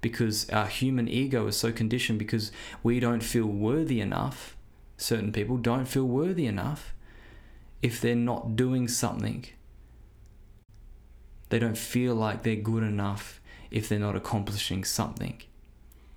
Because 0.00 0.48
our 0.50 0.66
human 0.66 1.06
ego 1.06 1.46
is 1.46 1.56
so 1.56 1.70
conditioned 1.70 2.18
because 2.18 2.50
we 2.82 2.98
don't 2.98 3.22
feel 3.22 3.46
worthy 3.46 4.00
enough. 4.00 4.56
Certain 4.96 5.32
people 5.32 5.58
don't 5.58 5.86
feel 5.86 6.04
worthy 6.04 6.46
enough 6.46 6.93
if 7.84 8.00
they're 8.00 8.16
not 8.16 8.56
doing 8.56 8.88
something. 8.88 9.44
They 11.50 11.58
don't 11.58 11.76
feel 11.76 12.14
like 12.14 12.42
they're 12.42 12.56
good 12.56 12.82
enough 12.82 13.42
if 13.70 13.90
they're 13.90 13.98
not 13.98 14.16
accomplishing 14.16 14.84
something. 14.84 15.42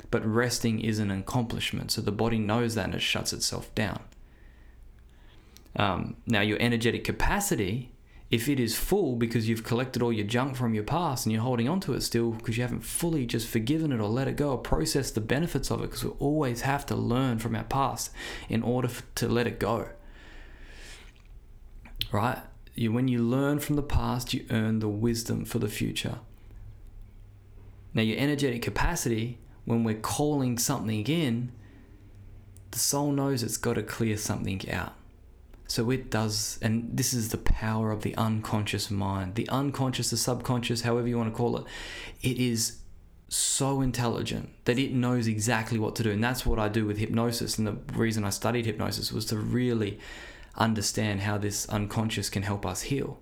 But 0.10 0.26
resting 0.26 0.80
is 0.80 0.98
an 0.98 1.12
accomplishment, 1.12 1.92
so 1.92 2.00
the 2.00 2.14
body 2.14 2.40
knows 2.40 2.76
that 2.76 2.86
and 2.86 2.96
it 2.96 3.02
shuts 3.02 3.34
itself 3.34 3.76
down. 3.76 4.00
Um, 5.76 6.16
now, 6.26 6.40
your 6.40 6.58
energetic 6.62 7.04
capacity, 7.04 7.92
if 8.32 8.48
it 8.48 8.62
is 8.62 8.78
full 8.78 9.18
because 9.18 9.50
you've 9.50 9.66
collected 9.66 10.02
all 10.02 10.14
your 10.14 10.26
junk 10.26 10.56
from 10.56 10.74
your 10.74 10.86
past 10.86 11.26
and 11.26 11.34
you're 11.34 11.42
holding 11.42 11.68
on 11.68 11.82
to 11.82 11.94
it 11.96 12.02
still 12.02 12.32
because 12.32 12.56
you 12.56 12.64
haven't 12.64 12.86
fully 12.86 13.26
just 13.26 13.46
forgiven 13.46 13.92
it 13.92 14.00
or 14.00 14.08
let 14.08 14.30
it 14.30 14.38
go 14.38 14.52
or 14.52 14.58
processed 14.58 15.16
the 15.16 15.22
benefits 15.22 15.70
of 15.70 15.82
it, 15.82 15.88
because 15.88 16.06
we 16.06 16.12
always 16.12 16.62
have 16.62 16.86
to 16.86 16.96
learn 16.96 17.40
from 17.40 17.58
our 17.58 17.66
past 17.66 18.10
in 18.48 18.64
order 18.64 18.90
to 19.16 19.28
let 19.28 19.48
it 19.48 19.60
go 19.60 19.90
right? 22.12 22.40
You, 22.76 22.92
when 22.92 23.08
you 23.08 23.20
learn 23.20 23.60
from 23.60 23.76
the 23.76 23.84
past, 23.84 24.34
you 24.34 24.46
earn 24.50 24.80
the 24.80 24.88
wisdom 24.88 25.46
for 25.46 25.60
the 25.60 25.68
future. 25.68 26.20
Now, 27.94 28.04
your 28.04 28.20
energetic 28.20 28.62
capacity, 28.62 29.40
when 29.66 29.84
we're 29.84 29.96
calling 29.96 30.58
something 30.58 31.06
in, 31.08 31.52
the 32.72 32.80
soul 32.80 33.12
knows 33.12 33.42
it's 33.42 33.58
got 33.58 33.74
to 33.74 33.84
clear 33.84 34.18
something 34.18 34.70
out. 34.70 34.94
So 35.68 35.90
it 35.90 36.10
does, 36.10 36.60
and 36.62 36.96
this 36.96 37.14
is 37.14 37.30
the 37.30 37.38
power 37.38 37.92
of 37.92 38.04
the 38.04 38.16
unconscious 38.16 38.90
mind. 38.90 39.36
The 39.36 39.50
unconscious, 39.50 40.12
the 40.12 40.18
subconscious, 40.18 40.82
however 40.82 41.08
you 41.08 41.18
want 41.18 41.32
to 41.34 41.36
call 41.36 41.58
it, 41.58 41.66
it 42.22 42.38
is 42.38 42.78
so 43.30 43.82
intelligent 43.82 44.50
that 44.64 44.80
it 44.80 44.94
knows 44.94 45.28
exactly 45.28 45.78
what 45.78 45.96
to 45.98 46.04
do. 46.04 46.12
And 46.12 46.24
that's 46.24 46.46
what 46.46 46.60
I 46.60 46.70
do 46.70 46.86
with 46.86 46.98
hypnosis. 46.98 47.58
And 47.58 47.68
the 47.68 47.78
reason 47.94 48.24
I 48.24 48.30
studied 48.30 48.66
hypnosis 48.66 49.12
was 49.12 49.26
to 49.26 49.38
really 49.38 50.00
understand 50.58 51.22
how 51.22 51.38
this 51.38 51.68
unconscious 51.70 52.30
can 52.30 52.44
help 52.44 52.66
us 52.66 52.84
heal. 52.84 53.20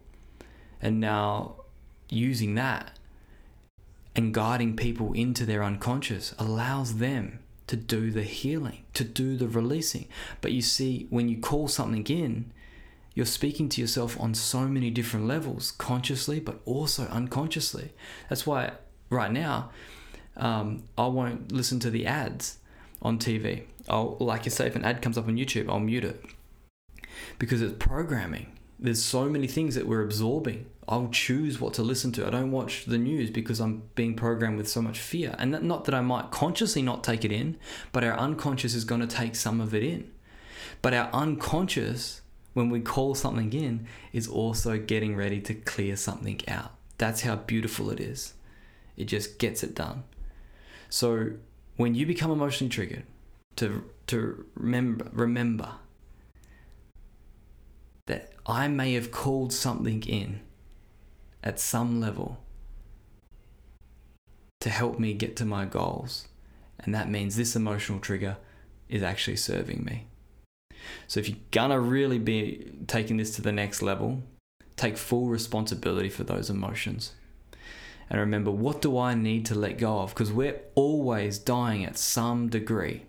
And 0.81 0.99
now 0.99 1.55
using 2.09 2.55
that 2.55 2.97
and 4.15 4.33
guiding 4.33 4.75
people 4.75 5.13
into 5.13 5.45
their 5.45 5.63
unconscious 5.63 6.33
allows 6.39 6.97
them 6.97 7.39
to 7.67 7.75
do 7.75 8.11
the 8.11 8.23
healing, 8.23 8.85
to 8.93 9.03
do 9.03 9.35
the 9.35 9.47
releasing. 9.47 10.07
But 10.41 10.51
you 10.51 10.61
see, 10.61 11.07
when 11.09 11.27
you 11.27 11.37
call 11.37 11.67
something 11.67 12.05
in, 12.05 12.51
you're 13.13 13.25
speaking 13.25 13.69
to 13.69 13.81
yourself 13.81 14.19
on 14.19 14.33
so 14.33 14.67
many 14.67 14.89
different 14.89 15.25
levels, 15.25 15.71
consciously, 15.71 16.39
but 16.39 16.59
also 16.65 17.03
unconsciously. 17.05 17.93
That's 18.29 18.45
why 18.45 18.73
right 19.09 19.31
now, 19.31 19.71
um, 20.37 20.83
I 20.97 21.07
won't 21.07 21.51
listen 21.51 21.79
to 21.81 21.89
the 21.89 22.05
ads 22.05 22.59
on 23.01 23.17
TV. 23.17 23.63
I'll, 23.89 24.17
like 24.19 24.45
you 24.45 24.51
say, 24.51 24.67
if 24.67 24.75
an 24.75 24.83
ad 24.83 25.01
comes 25.01 25.17
up 25.17 25.27
on 25.27 25.37
YouTube, 25.37 25.69
I'll 25.69 25.79
mute 25.79 26.03
it 26.03 26.23
because 27.39 27.61
it's 27.61 27.75
programming. 27.77 28.57
There's 28.79 29.03
so 29.03 29.25
many 29.25 29.47
things 29.47 29.75
that 29.75 29.87
we're 29.87 30.03
absorbing. 30.03 30.65
I'll 30.87 31.09
choose 31.09 31.59
what 31.59 31.73
to 31.75 31.81
listen 31.81 32.11
to. 32.13 32.27
I 32.27 32.29
don't 32.29 32.51
watch 32.51 32.85
the 32.85 32.97
news 32.97 33.29
because 33.29 33.59
I'm 33.59 33.83
being 33.95 34.15
programmed 34.15 34.57
with 34.57 34.67
so 34.67 34.81
much 34.81 34.99
fear. 34.99 35.35
And 35.39 35.53
that, 35.53 35.63
not 35.63 35.85
that 35.85 35.95
I 35.95 36.01
might 36.01 36.29
consciously 36.31 36.81
not 36.81 37.03
take 37.03 37.25
it 37.25 37.31
in, 37.31 37.57
but 37.91 38.03
our 38.03 38.17
unconscious 38.17 38.75
is 38.75 38.83
going 38.83 39.01
to 39.01 39.07
take 39.07 39.35
some 39.35 39.61
of 39.61 39.73
it 39.73 39.83
in. 39.83 40.11
But 40.81 40.93
our 40.93 41.09
unconscious, 41.13 42.21
when 42.53 42.69
we 42.69 42.81
call 42.81 43.15
something 43.15 43.51
in, 43.53 43.87
is 44.13 44.27
also 44.27 44.77
getting 44.77 45.15
ready 45.15 45.41
to 45.41 45.53
clear 45.53 45.95
something 45.95 46.41
out. 46.47 46.71
That's 46.97 47.21
how 47.21 47.37
beautiful 47.37 47.89
it 47.89 47.99
is. 47.99 48.33
It 48.97 49.05
just 49.05 49.39
gets 49.39 49.63
it 49.63 49.73
done. 49.73 50.03
So 50.89 51.31
when 51.77 51.95
you 51.95 52.05
become 52.05 52.31
emotionally 52.31 52.69
triggered, 52.69 53.03
to 53.57 53.83
to 54.07 54.45
remember 54.55 55.09
remember 55.13 55.71
I 58.47 58.67
may 58.67 58.93
have 58.93 59.11
called 59.11 59.51
something 59.51 60.03
in 60.03 60.41
at 61.43 61.59
some 61.59 61.99
level 61.99 62.39
to 64.61 64.69
help 64.69 64.99
me 64.99 65.13
get 65.13 65.35
to 65.37 65.45
my 65.45 65.65
goals. 65.65 66.27
And 66.79 66.93
that 66.93 67.09
means 67.09 67.35
this 67.35 67.55
emotional 67.55 67.99
trigger 67.99 68.37
is 68.87 69.01
actually 69.01 69.37
serving 69.37 69.83
me. 69.83 70.07
So 71.07 71.19
if 71.19 71.27
you're 71.27 71.39
gonna 71.49 71.79
really 71.79 72.19
be 72.19 72.71
taking 72.87 73.17
this 73.17 73.35
to 73.35 73.41
the 73.41 73.51
next 73.51 73.81
level, 73.81 74.21
take 74.75 74.97
full 74.97 75.27
responsibility 75.27 76.09
for 76.09 76.23
those 76.23 76.49
emotions. 76.49 77.13
And 78.09 78.19
remember, 78.19 78.51
what 78.51 78.81
do 78.81 78.97
I 78.99 79.15
need 79.15 79.47
to 79.47 79.55
let 79.55 79.79
go 79.79 80.01
of? 80.01 80.09
Because 80.13 80.31
we're 80.31 80.61
always 80.75 81.39
dying 81.39 81.83
at 81.83 81.97
some 81.97 82.49
degree. 82.49 83.03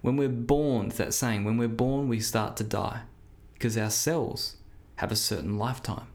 When 0.00 0.16
we're 0.16 0.28
born, 0.28 0.88
that 0.90 1.14
saying, 1.14 1.44
when 1.44 1.56
we're 1.56 1.68
born, 1.68 2.08
we 2.08 2.18
start 2.18 2.56
to 2.56 2.64
die 2.64 3.02
because 3.52 3.78
our 3.78 3.90
cells 3.90 4.56
have 4.96 5.12
a 5.12 5.16
certain 5.16 5.58
lifetime. 5.58 6.06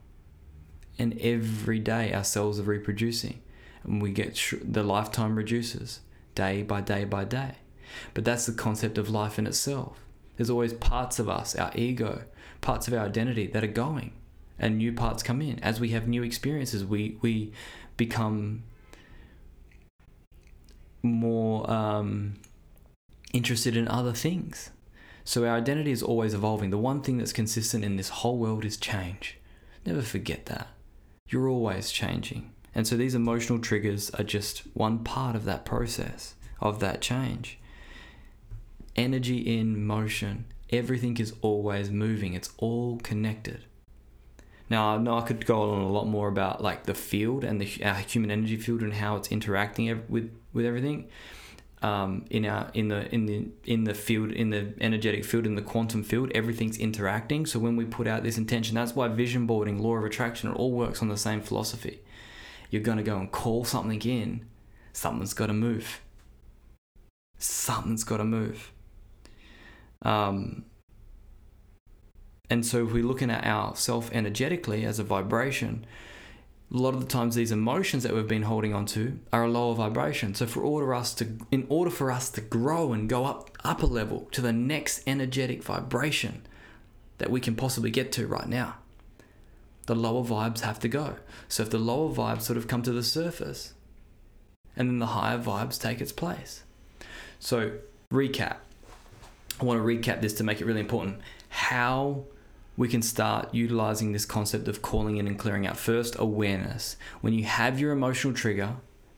And 0.98 1.18
every 1.20 1.80
day 1.80 2.13
our 2.13 2.24
cells 2.24 2.60
are 2.60 2.63
reproducing 2.63 3.42
and 3.84 4.02
we 4.02 4.12
get 4.12 4.36
sh- 4.36 4.56
the 4.62 4.84
lifetime 4.84 5.36
reduces 5.36 6.02
day 6.36 6.62
by 6.62 6.82
day 6.82 7.06
by 7.06 7.24
day. 7.24 7.56
But 8.13 8.26
that's 8.26 8.46
the 8.46 8.54
concept 8.54 8.98
of 8.98 9.10
life 9.10 9.39
in 9.39 9.48
itself. 9.48 10.00
There's 10.38 10.50
always 10.50 10.74
parts 10.74 11.20
of 11.20 11.28
us, 11.28 11.56
our 11.56 11.72
ego, 11.76 12.24
parts 12.62 12.88
of 12.88 12.94
our 12.94 13.06
identity 13.06 13.48
that 13.48 13.63
are 13.63 13.68
going 13.68 14.13
and 14.58 14.78
new 14.78 14.94
parts 14.94 15.24
come 15.24 15.42
in. 15.42 15.60
As 15.60 15.80
we 15.80 15.89
have 15.89 16.08
new 16.08 16.24
experiences, 16.24 16.86
we, 16.86 17.18
we 17.22 17.54
become 17.98 18.63
more 21.02 21.70
um, 21.70 22.36
interested 23.34 23.76
in 23.78 23.88
other 23.88 24.13
things. 24.13 24.72
So 25.30 25.46
our 25.46 25.58
identity 25.58 25.92
is 25.92 26.02
always 26.02 26.34
evolving. 26.34 26.72
The 26.72 26.80
one 26.80 27.04
thing 27.04 27.20
that's 27.20 27.34
consistent 27.34 27.84
in 27.84 27.98
this 27.98 28.10
whole 28.10 28.39
world 28.39 28.65
is 28.65 28.78
change. 28.78 29.38
Never 29.86 30.02
forget 30.02 30.48
that. 30.48 30.70
You're 31.28 31.48
always 31.48 31.92
changing. 31.92 32.52
And 32.74 32.88
so 32.88 32.98
these 32.98 33.13
emotional 33.13 33.60
triggers 33.60 34.10
are 34.10 34.24
just 34.24 34.63
one 34.74 35.04
part 35.04 35.36
of 35.36 35.46
that 35.46 35.65
process, 35.65 36.34
of 36.60 36.80
that 36.80 37.00
change. 37.02 37.60
Energy 38.96 39.38
in 39.38 39.86
motion. 39.86 40.46
Everything 40.72 41.15
is 41.18 41.36
always 41.44 41.92
moving. 41.92 42.34
It's 42.34 42.50
all 42.58 42.98
connected. 42.98 43.65
Now, 44.68 44.96
I 44.96 44.98
know 44.98 45.20
I 45.20 45.22
could 45.22 45.46
go 45.46 45.62
on 45.62 45.84
a 45.84 45.92
lot 45.92 46.08
more 46.08 46.28
about 46.28 46.63
like 46.63 46.86
the 46.86 46.96
field 46.96 47.44
and 47.44 47.62
the 47.62 47.86
our 47.86 47.98
human 47.98 48.32
energy 48.32 48.58
field 48.58 48.82
and 48.82 48.96
how 48.96 49.15
it's 49.15 49.32
interacting 49.32 50.06
with 50.10 50.36
with 50.54 50.65
everything 50.65 51.08
um, 51.82 52.26
in 52.30 52.46
our 52.46 52.70
in 52.74 52.89
the 52.89 53.13
in 53.13 53.26
the 53.26 53.48
in 53.63 53.86
the 53.86 53.94
field 53.94 54.32
in 54.32 54.50
the 54.50 54.74
energetic 54.82 55.24
field 55.24 55.46
in 55.46 55.56
the 55.56 55.62
quantum 55.62 56.04
field 56.04 56.32
everything's 56.36 56.78
interacting. 56.78 57.46
So 57.46 57.60
when 57.60 57.76
we 57.76 57.86
put 57.86 58.08
out 58.08 58.24
this 58.24 58.38
intention 58.38 58.76
that's 58.76 58.96
why 58.96 59.08
vision 59.08 59.46
boarding 59.46 59.80
law 59.80 59.96
of 59.96 60.04
attraction 60.04 60.50
it 60.50 60.56
all 60.56 60.72
works 60.72 61.02
on 61.02 61.08
the 61.08 61.18
same 61.18 61.42
philosophy. 61.42 62.02
You're 62.70 62.84
going 62.84 62.98
to 62.98 63.04
go 63.04 63.18
and 63.18 63.32
call 63.32 63.63
something 63.63 64.02
in 64.02 64.46
something's 64.94 65.34
got 65.34 65.48
to 65.48 65.54
move. 65.54 66.02
Something's 67.38 68.04
got 68.04 68.18
to 68.18 68.26
move. 68.26 68.72
Um, 70.02 70.65
and 72.50 72.65
so 72.65 72.86
if 72.86 72.94
we're 72.94 73.04
looking 73.04 73.30
at 73.30 73.46
ourself 73.46 74.10
energetically 74.12 74.86
as 74.86 75.00
a 75.00 75.04
vibration 75.04 75.86
a 76.71 76.77
lot 76.77 76.93
of 76.93 76.99
the 76.99 77.08
times 77.08 77.36
these 77.36 77.51
emotions 77.51 78.03
that 78.03 78.13
we've 78.13 78.27
been 78.27 78.43
holding 78.43 78.73
on 78.73 78.86
to 78.86 79.19
are 79.34 79.43
a 79.43 79.49
lower 79.49 79.73
vibration. 79.73 80.36
So 80.36 80.45
for 80.45 80.62
order 80.62 80.93
us 80.93 81.13
to 81.15 81.27
in 81.51 81.65
order 81.67 81.89
for 81.89 82.12
us 82.12 82.29
to 82.32 82.41
grow 82.41 82.93
and 82.93 83.10
go 83.10 83.25
up 83.25 83.58
up 83.63 83.82
a 83.82 83.88
level 83.88 84.27
to 84.32 84.41
the 84.41 84.53
next 84.53 85.01
energetic 85.08 85.63
vibration 85.63 86.43
that 87.17 87.32
we 87.32 87.39
can 87.39 87.55
possibly 87.55 87.89
get 87.89 88.12
to 88.13 88.27
right 88.27 88.47
now, 88.47 88.75
the 89.88 89.95
lower 89.95 90.23
vibes 90.23 90.62
have 90.62 90.79
to 90.79 90.88
go. 90.88 91.15
So 91.47 91.63
if 91.63 91.71
the 91.71 91.79
lower 91.79 92.13
vibes 92.13 92.43
sort 92.43 92.58
of 92.58 92.67
come 92.67 92.84
to 92.84 92.91
the 92.91 93.03
surface 93.03 93.73
and 94.75 94.89
then 94.89 94.99
the 94.99 95.08
higher 95.08 95.39
vibes 95.39 95.79
take 95.79 95.99
its 95.99 96.12
place. 96.12 96.63
So 97.39 97.71
recap. 98.12 98.58
I 99.60 99.65
want 99.65 99.79
to 99.79 99.84
recap 99.84 100.21
this 100.21 100.34
to 100.36 100.43
make 100.43 100.62
it 100.62 100.65
really 100.65 100.79
important. 100.79 101.19
How 101.49 102.25
we 102.80 102.88
can 102.88 103.02
start 103.02 103.54
utilizing 103.54 104.13
this 104.13 104.26
concept 104.26 104.70
of 104.70 104.82
calling 104.82 105.18
in 105.18 105.28
and 105.28 105.38
clearing 105.38 105.68
out. 105.68 105.76
First, 105.76 106.15
awareness. 106.18 106.96
When 107.20 107.34
you 107.34 107.44
have 107.44 107.78
your 107.78 107.92
emotional 107.92 108.34
trigger, 108.34 108.78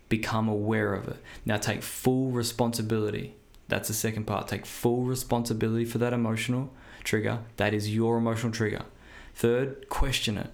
become 0.10 0.50
aware 0.50 0.96
of 0.96 1.08
it. 1.08 1.18
Now, 1.46 1.58
take 1.58 1.84
full 1.84 2.32
responsibility. 2.32 3.36
That's 3.68 3.88
the 3.88 3.94
second 3.94 4.26
part. 4.26 4.48
Take 4.48 4.66
full 4.66 5.04
responsibility 5.04 5.86
for 5.86 6.00
that 6.00 6.12
emotional 6.12 6.74
trigger. 7.04 7.42
That 7.58 7.72
is 7.72 7.94
your 7.94 8.18
emotional 8.18 8.52
trigger. 8.52 8.82
Third, 9.36 9.88
question 9.90 10.40
it. 10.40 10.50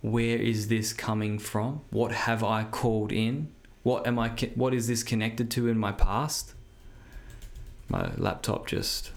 Where 0.00 0.38
is 0.38 0.66
this 0.66 0.92
coming 0.92 1.38
from? 1.38 1.82
What 1.90 2.10
have 2.10 2.42
I 2.42 2.64
called 2.64 3.12
in? 3.12 3.52
What 3.84 4.08
am 4.08 4.18
I 4.18 4.30
what 4.56 4.74
is 4.74 4.88
this 4.88 5.04
connected 5.04 5.52
to 5.52 5.68
in 5.68 5.78
my 5.78 5.92
past? 5.92 6.54
My 7.88 8.10
laptop 8.16 8.66
just 8.66 9.12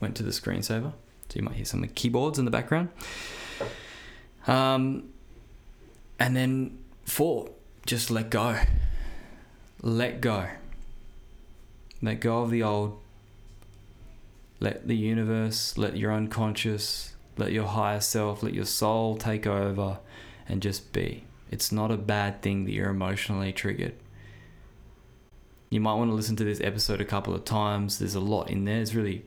went 0.00 0.16
to 0.16 0.22
the 0.22 0.30
screensaver. 0.30 0.92
So 1.28 1.36
you 1.36 1.42
might 1.42 1.54
hear 1.54 1.64
some 1.64 1.82
of 1.82 1.88
the 1.88 1.94
keyboards 1.94 2.38
in 2.38 2.44
the 2.44 2.50
background. 2.50 2.90
Um, 4.46 5.10
and 6.18 6.36
then 6.36 6.78
four, 7.04 7.50
just 7.84 8.10
let 8.10 8.30
go. 8.30 8.58
Let 9.82 10.20
go. 10.20 10.46
Let 12.00 12.20
go 12.20 12.42
of 12.42 12.50
the 12.50 12.62
old. 12.62 12.98
Let 14.60 14.88
the 14.88 14.96
universe, 14.96 15.76
let 15.76 15.96
your 15.96 16.12
unconscious, 16.12 17.14
let 17.36 17.52
your 17.52 17.66
higher 17.66 18.00
self, 18.00 18.42
let 18.42 18.54
your 18.54 18.64
soul 18.64 19.16
take 19.16 19.46
over 19.46 19.98
and 20.48 20.62
just 20.62 20.92
be. 20.92 21.24
It's 21.50 21.70
not 21.70 21.90
a 21.90 21.96
bad 21.96 22.40
thing 22.42 22.64
that 22.64 22.72
you're 22.72 22.88
emotionally 22.88 23.52
triggered. 23.52 23.94
You 25.68 25.80
might 25.80 25.94
want 25.94 26.10
to 26.10 26.14
listen 26.14 26.36
to 26.36 26.44
this 26.44 26.60
episode 26.60 27.00
a 27.00 27.04
couple 27.04 27.34
of 27.34 27.44
times. 27.44 27.98
There's 27.98 28.14
a 28.14 28.20
lot 28.20 28.48
in 28.50 28.64
there. 28.64 28.80
It's 28.80 28.94
really 28.94 29.24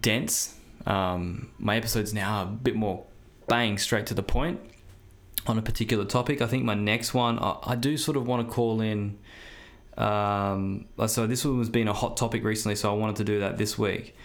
dense. 0.00 0.56
Um, 0.86 1.50
my 1.58 1.76
episodes 1.76 2.12
now 2.12 2.38
are 2.38 2.44
a 2.44 2.46
bit 2.46 2.74
more 2.74 3.04
bang 3.46 3.78
straight 3.78 4.06
to 4.06 4.14
the 4.14 4.22
point 4.22 4.60
on 5.46 5.58
a 5.58 5.62
particular 5.62 6.04
topic. 6.04 6.40
I 6.40 6.46
think 6.46 6.64
my 6.64 6.74
next 6.74 7.14
one, 7.14 7.38
I, 7.38 7.56
I 7.64 7.76
do 7.76 7.96
sort 7.96 8.16
of 8.16 8.26
want 8.26 8.46
to 8.48 8.52
call 8.52 8.80
in. 8.80 9.18
Um, 9.96 10.86
so 11.06 11.26
this 11.26 11.44
one 11.44 11.58
has 11.58 11.68
been 11.68 11.88
a 11.88 11.92
hot 11.92 12.16
topic 12.16 12.44
recently, 12.44 12.76
so 12.76 12.90
I 12.90 12.96
wanted 12.96 13.16
to 13.16 13.24
do 13.24 13.40
that 13.40 13.58
this 13.58 13.78
week. 13.78 14.16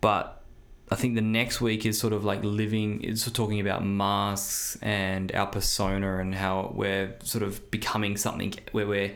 But 0.00 0.42
I 0.90 0.94
think 0.94 1.16
the 1.16 1.20
next 1.20 1.60
week 1.60 1.84
is 1.84 1.98
sort 1.98 2.12
of 2.12 2.24
like 2.24 2.44
living, 2.44 3.02
it's 3.02 3.28
talking 3.30 3.60
about 3.60 3.84
masks 3.84 4.78
and 4.82 5.34
our 5.34 5.46
persona 5.46 6.18
and 6.18 6.34
how 6.34 6.72
we're 6.74 7.16
sort 7.22 7.42
of 7.42 7.70
becoming 7.70 8.16
something 8.16 8.54
where 8.72 8.86
we're 8.86 9.14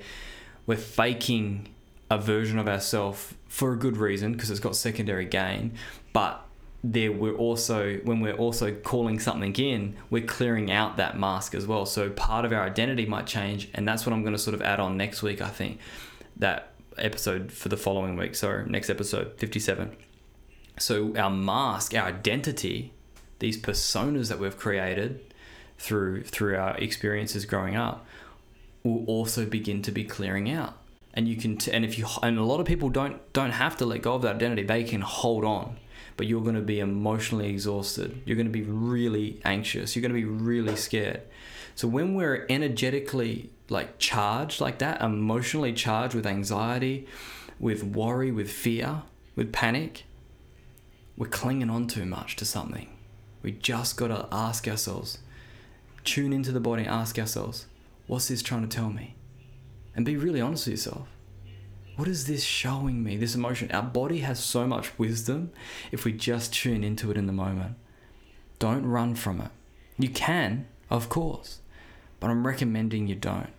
we're 0.66 0.76
faking 0.76 1.68
a 2.10 2.18
version 2.18 2.58
of 2.58 2.68
ourselves 2.68 3.34
for 3.48 3.72
a 3.72 3.76
good 3.76 3.96
reason 3.96 4.32
because 4.32 4.50
it's 4.50 4.60
got 4.60 4.76
secondary 4.76 5.24
gain, 5.24 5.72
but 6.12 6.44
there 6.82 7.12
we're 7.12 7.34
also 7.34 7.98
when 8.04 8.20
we're 8.20 8.36
also 8.36 8.74
calling 8.74 9.18
something 9.18 9.54
in 9.56 9.94
we're 10.08 10.24
clearing 10.24 10.70
out 10.72 10.96
that 10.96 11.18
mask 11.18 11.54
as 11.54 11.66
well. 11.66 11.84
So 11.84 12.08
part 12.10 12.44
of 12.44 12.52
our 12.52 12.62
identity 12.62 13.04
might 13.04 13.26
change 13.26 13.68
and 13.74 13.86
that's 13.86 14.06
what 14.06 14.14
i'm 14.14 14.22
going 14.22 14.32
to 14.32 14.38
sort 14.38 14.54
of 14.54 14.62
add 14.62 14.80
on 14.80 14.96
next 14.96 15.22
week 15.22 15.42
i 15.42 15.48
think 15.48 15.78
that 16.36 16.72
episode 16.96 17.52
for 17.52 17.68
the 17.68 17.76
following 17.76 18.16
week. 18.16 18.34
So 18.34 18.62
next 18.64 18.88
episode 18.88 19.34
57 19.36 19.96
so 20.78 21.14
our 21.16 21.30
mask 21.30 21.94
our 21.94 22.06
identity 22.06 22.94
these 23.38 23.60
personas 23.60 24.28
that 24.28 24.38
we've 24.38 24.56
created 24.56 25.20
through 25.78 26.24
through 26.24 26.56
our 26.56 26.76
experiences 26.78 27.44
growing 27.44 27.76
up 27.76 28.06
will 28.82 29.04
also 29.04 29.44
begin 29.44 29.82
to 29.82 29.92
be 29.92 30.04
clearing 30.04 30.50
out 30.50 30.79
and 31.14 31.28
you 31.28 31.36
can 31.36 31.56
t- 31.56 31.72
and 31.72 31.84
if 31.84 31.98
you 31.98 32.06
and 32.22 32.38
a 32.38 32.44
lot 32.44 32.60
of 32.60 32.66
people 32.66 32.88
don't 32.88 33.32
don't 33.32 33.52
have 33.52 33.76
to 33.76 33.86
let 33.86 34.02
go 34.02 34.14
of 34.14 34.22
that 34.22 34.36
identity 34.36 34.62
they 34.62 34.84
can 34.84 35.00
hold 35.00 35.44
on 35.44 35.76
but 36.20 36.26
you're 36.26 36.42
going 36.42 36.54
to 36.54 36.60
be 36.60 36.80
emotionally 36.80 37.48
exhausted. 37.48 38.20
You're 38.26 38.36
going 38.36 38.44
to 38.44 38.52
be 38.52 38.60
really 38.60 39.40
anxious. 39.42 39.96
You're 39.96 40.02
going 40.02 40.12
to 40.12 40.20
be 40.20 40.26
really 40.26 40.76
scared. 40.76 41.22
So 41.74 41.88
when 41.88 42.14
we're 42.14 42.44
energetically 42.50 43.48
like 43.70 43.98
charged 43.98 44.60
like 44.60 44.80
that, 44.80 45.00
emotionally 45.00 45.72
charged 45.72 46.14
with 46.14 46.26
anxiety, 46.26 47.06
with 47.58 47.82
worry, 47.82 48.30
with 48.30 48.50
fear, 48.50 49.04
with 49.34 49.50
panic, 49.50 50.04
we're 51.16 51.26
clinging 51.26 51.70
on 51.70 51.86
too 51.86 52.04
much 52.04 52.36
to 52.36 52.44
something. 52.44 52.90
We 53.42 53.52
just 53.52 53.96
got 53.96 54.08
to 54.08 54.28
ask 54.30 54.68
ourselves, 54.68 55.20
tune 56.04 56.34
into 56.34 56.52
the 56.52 56.60
body 56.60 56.82
and 56.82 56.90
ask 56.90 57.18
ourselves, 57.18 57.64
what's 58.06 58.28
this 58.28 58.42
trying 58.42 58.68
to 58.68 58.76
tell 58.76 58.90
me? 58.90 59.14
And 59.94 60.04
be 60.04 60.16
really 60.16 60.40
honest 60.40 60.66
with 60.66 60.72
yourself 60.72 61.08
what 62.00 62.08
is 62.08 62.26
this 62.26 62.42
showing 62.42 63.04
me? 63.04 63.18
This 63.18 63.34
emotion. 63.34 63.70
Our 63.72 63.82
body 63.82 64.20
has 64.20 64.42
so 64.42 64.66
much 64.66 64.98
wisdom 64.98 65.52
if 65.92 66.06
we 66.06 66.14
just 66.14 66.54
tune 66.54 66.82
into 66.82 67.10
it 67.10 67.18
in 67.18 67.26
the 67.26 67.32
moment. 67.32 67.76
Don't 68.58 68.86
run 68.86 69.14
from 69.14 69.38
it. 69.42 69.50
You 69.98 70.08
can, 70.08 70.66
of 70.88 71.10
course, 71.10 71.58
but 72.18 72.30
I'm 72.30 72.46
recommending 72.46 73.06
you 73.06 73.16
don't. 73.16 73.50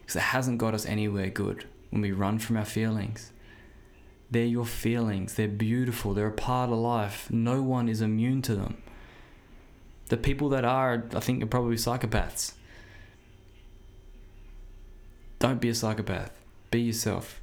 Because 0.00 0.14
it 0.14 0.20
hasn't 0.20 0.58
got 0.58 0.72
us 0.72 0.86
anywhere 0.86 1.30
good 1.30 1.64
when 1.90 2.00
we 2.00 2.12
run 2.12 2.38
from 2.38 2.56
our 2.56 2.64
feelings. 2.64 3.32
They're 4.30 4.44
your 4.44 4.64
feelings, 4.64 5.34
they're 5.34 5.48
beautiful, 5.48 6.14
they're 6.14 6.28
a 6.28 6.32
part 6.32 6.70
of 6.70 6.78
life. 6.78 7.28
No 7.28 7.60
one 7.60 7.88
is 7.88 8.00
immune 8.00 8.42
to 8.42 8.54
them. 8.54 8.80
The 10.10 10.16
people 10.16 10.48
that 10.50 10.64
are, 10.64 11.06
I 11.12 11.18
think, 11.18 11.42
are 11.42 11.46
probably 11.46 11.74
psychopaths. 11.74 12.52
Don't 15.42 15.60
be 15.60 15.70
a 15.70 15.74
psychopath. 15.74 16.30
Be 16.70 16.82
yourself. 16.82 17.40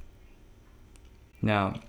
Now, 1.42 1.80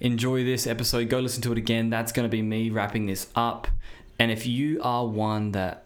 enjoy 0.00 0.42
this 0.42 0.66
episode. 0.66 1.08
Go 1.08 1.20
listen 1.20 1.40
to 1.42 1.52
it 1.52 1.58
again. 1.58 1.88
That's 1.88 2.10
going 2.10 2.28
to 2.28 2.28
be 2.28 2.42
me 2.42 2.70
wrapping 2.70 3.06
this 3.06 3.28
up. 3.36 3.68
And 4.18 4.32
if 4.32 4.44
you 4.44 4.80
are 4.82 5.06
one 5.06 5.52
that, 5.52 5.84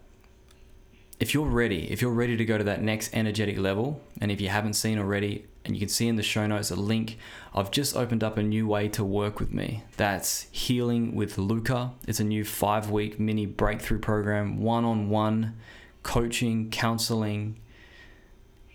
if 1.19 1.31
you're 1.31 1.45
ready, 1.45 1.91
if 1.91 2.01
you're 2.01 2.09
ready 2.09 2.35
to 2.35 2.43
go 2.43 2.57
to 2.57 2.63
that 2.63 2.81
next 2.81 3.13
energetic 3.13 3.59
level, 3.59 4.01
and 4.19 4.31
if 4.31 4.41
you 4.41 4.49
haven't 4.49 4.73
seen 4.73 4.97
already, 4.97 5.45
and 5.63 5.75
you 5.75 5.79
can 5.79 5.87
see 5.87 6.07
in 6.07 6.15
the 6.15 6.23
show 6.23 6.47
notes 6.47 6.71
a 6.71 6.75
link, 6.75 7.19
I've 7.53 7.69
just 7.69 7.95
opened 7.95 8.23
up 8.23 8.39
a 8.39 8.41
new 8.41 8.65
way 8.65 8.87
to 8.89 9.03
work 9.03 9.39
with 9.39 9.53
me. 9.53 9.83
That's 9.97 10.47
Healing 10.51 11.13
with 11.13 11.37
Luka. 11.37 11.91
It's 12.07 12.19
a 12.19 12.23
new 12.23 12.43
five 12.43 12.89
week 12.89 13.19
mini 13.19 13.45
breakthrough 13.45 13.99
program, 13.99 14.59
one 14.59 14.85
on 14.85 15.11
one 15.11 15.55
coaching, 16.01 16.71
counseling, 16.71 17.57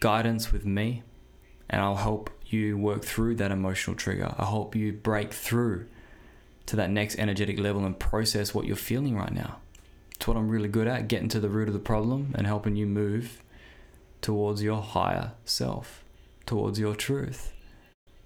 guidance 0.00 0.52
with 0.52 0.64
me 0.64 1.02
and 1.68 1.80
I'll 1.80 1.96
help 1.96 2.30
you 2.46 2.78
work 2.78 3.04
through 3.04 3.36
that 3.36 3.50
emotional 3.50 3.96
trigger. 3.96 4.34
I'll 4.38 4.50
help 4.50 4.76
you 4.76 4.92
break 4.92 5.32
through 5.32 5.86
to 6.66 6.76
that 6.76 6.90
next 6.90 7.18
energetic 7.18 7.58
level 7.58 7.84
and 7.84 7.98
process 7.98 8.54
what 8.54 8.66
you're 8.66 8.76
feeling 8.76 9.16
right 9.16 9.32
now. 9.32 9.58
It's 10.14 10.26
what 10.26 10.36
I'm 10.36 10.48
really 10.48 10.68
good 10.68 10.86
at, 10.86 11.08
getting 11.08 11.28
to 11.28 11.40
the 11.40 11.48
root 11.48 11.68
of 11.68 11.74
the 11.74 11.80
problem 11.80 12.32
and 12.36 12.46
helping 12.46 12.76
you 12.76 12.86
move 12.86 13.42
towards 14.22 14.62
your 14.62 14.80
higher 14.80 15.32
self, 15.44 16.04
towards 16.46 16.78
your 16.78 16.94
truth. 16.94 17.52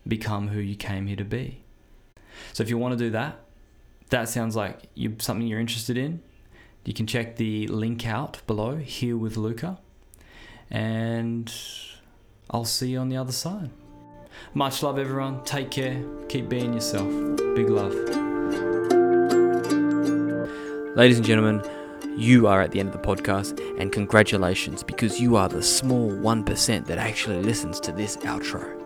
Become 0.07 0.49
who 0.49 0.61
you 0.61 0.77
came 0.77 1.07
here 1.07 1.17
to 1.17 1.25
be. 1.25 1.65
So 2.53 2.63
if 2.63 2.71
you 2.71 2.79
want 2.79 2.99
to 2.99 3.05
do 3.05 3.11
that, 3.11 3.41
that 4.11 4.29
sounds 4.29 4.57
like 4.57 4.89
you 4.95 5.17
something 5.19 5.47
you're 5.47 5.61
interested 5.61 5.97
in. 5.97 6.23
You 6.85 6.95
can 6.95 7.07
check 7.07 7.37
the 7.37 7.67
link 7.69 8.07
out 8.07 8.41
below 8.47 8.77
here 8.77 9.17
with 9.17 9.37
Luka. 9.37 9.79
And 10.71 11.53
I'll 12.51 12.65
see 12.65 12.91
you 12.91 12.99
on 12.99 13.09
the 13.09 13.17
other 13.17 13.33
side. 13.33 13.71
Much 14.55 14.83
love, 14.83 14.99
everyone. 14.99 15.45
Take 15.45 15.71
care. 15.71 16.03
Keep 16.29 16.49
being 16.49 16.75
yourself. 16.75 17.09
Big 17.55 17.69
love. 17.69 17.95
Ladies 20.97 21.19
and 21.19 21.27
gentlemen, 21.27 21.63
you 22.17 22.47
are 22.47 22.61
at 22.61 22.73
the 22.73 22.81
end 22.81 22.89
of 22.89 23.01
the 23.01 23.07
podcast, 23.07 23.59
and 23.79 23.93
congratulations 23.93 24.83
because 24.83 25.21
you 25.21 25.37
are 25.37 25.49
the 25.49 25.63
small 25.63 26.11
1% 26.11 26.87
that 26.87 26.99
actually 26.99 27.43
listens 27.43 27.81
to 27.81 27.93
this 27.93 28.17
outro. 28.19 28.80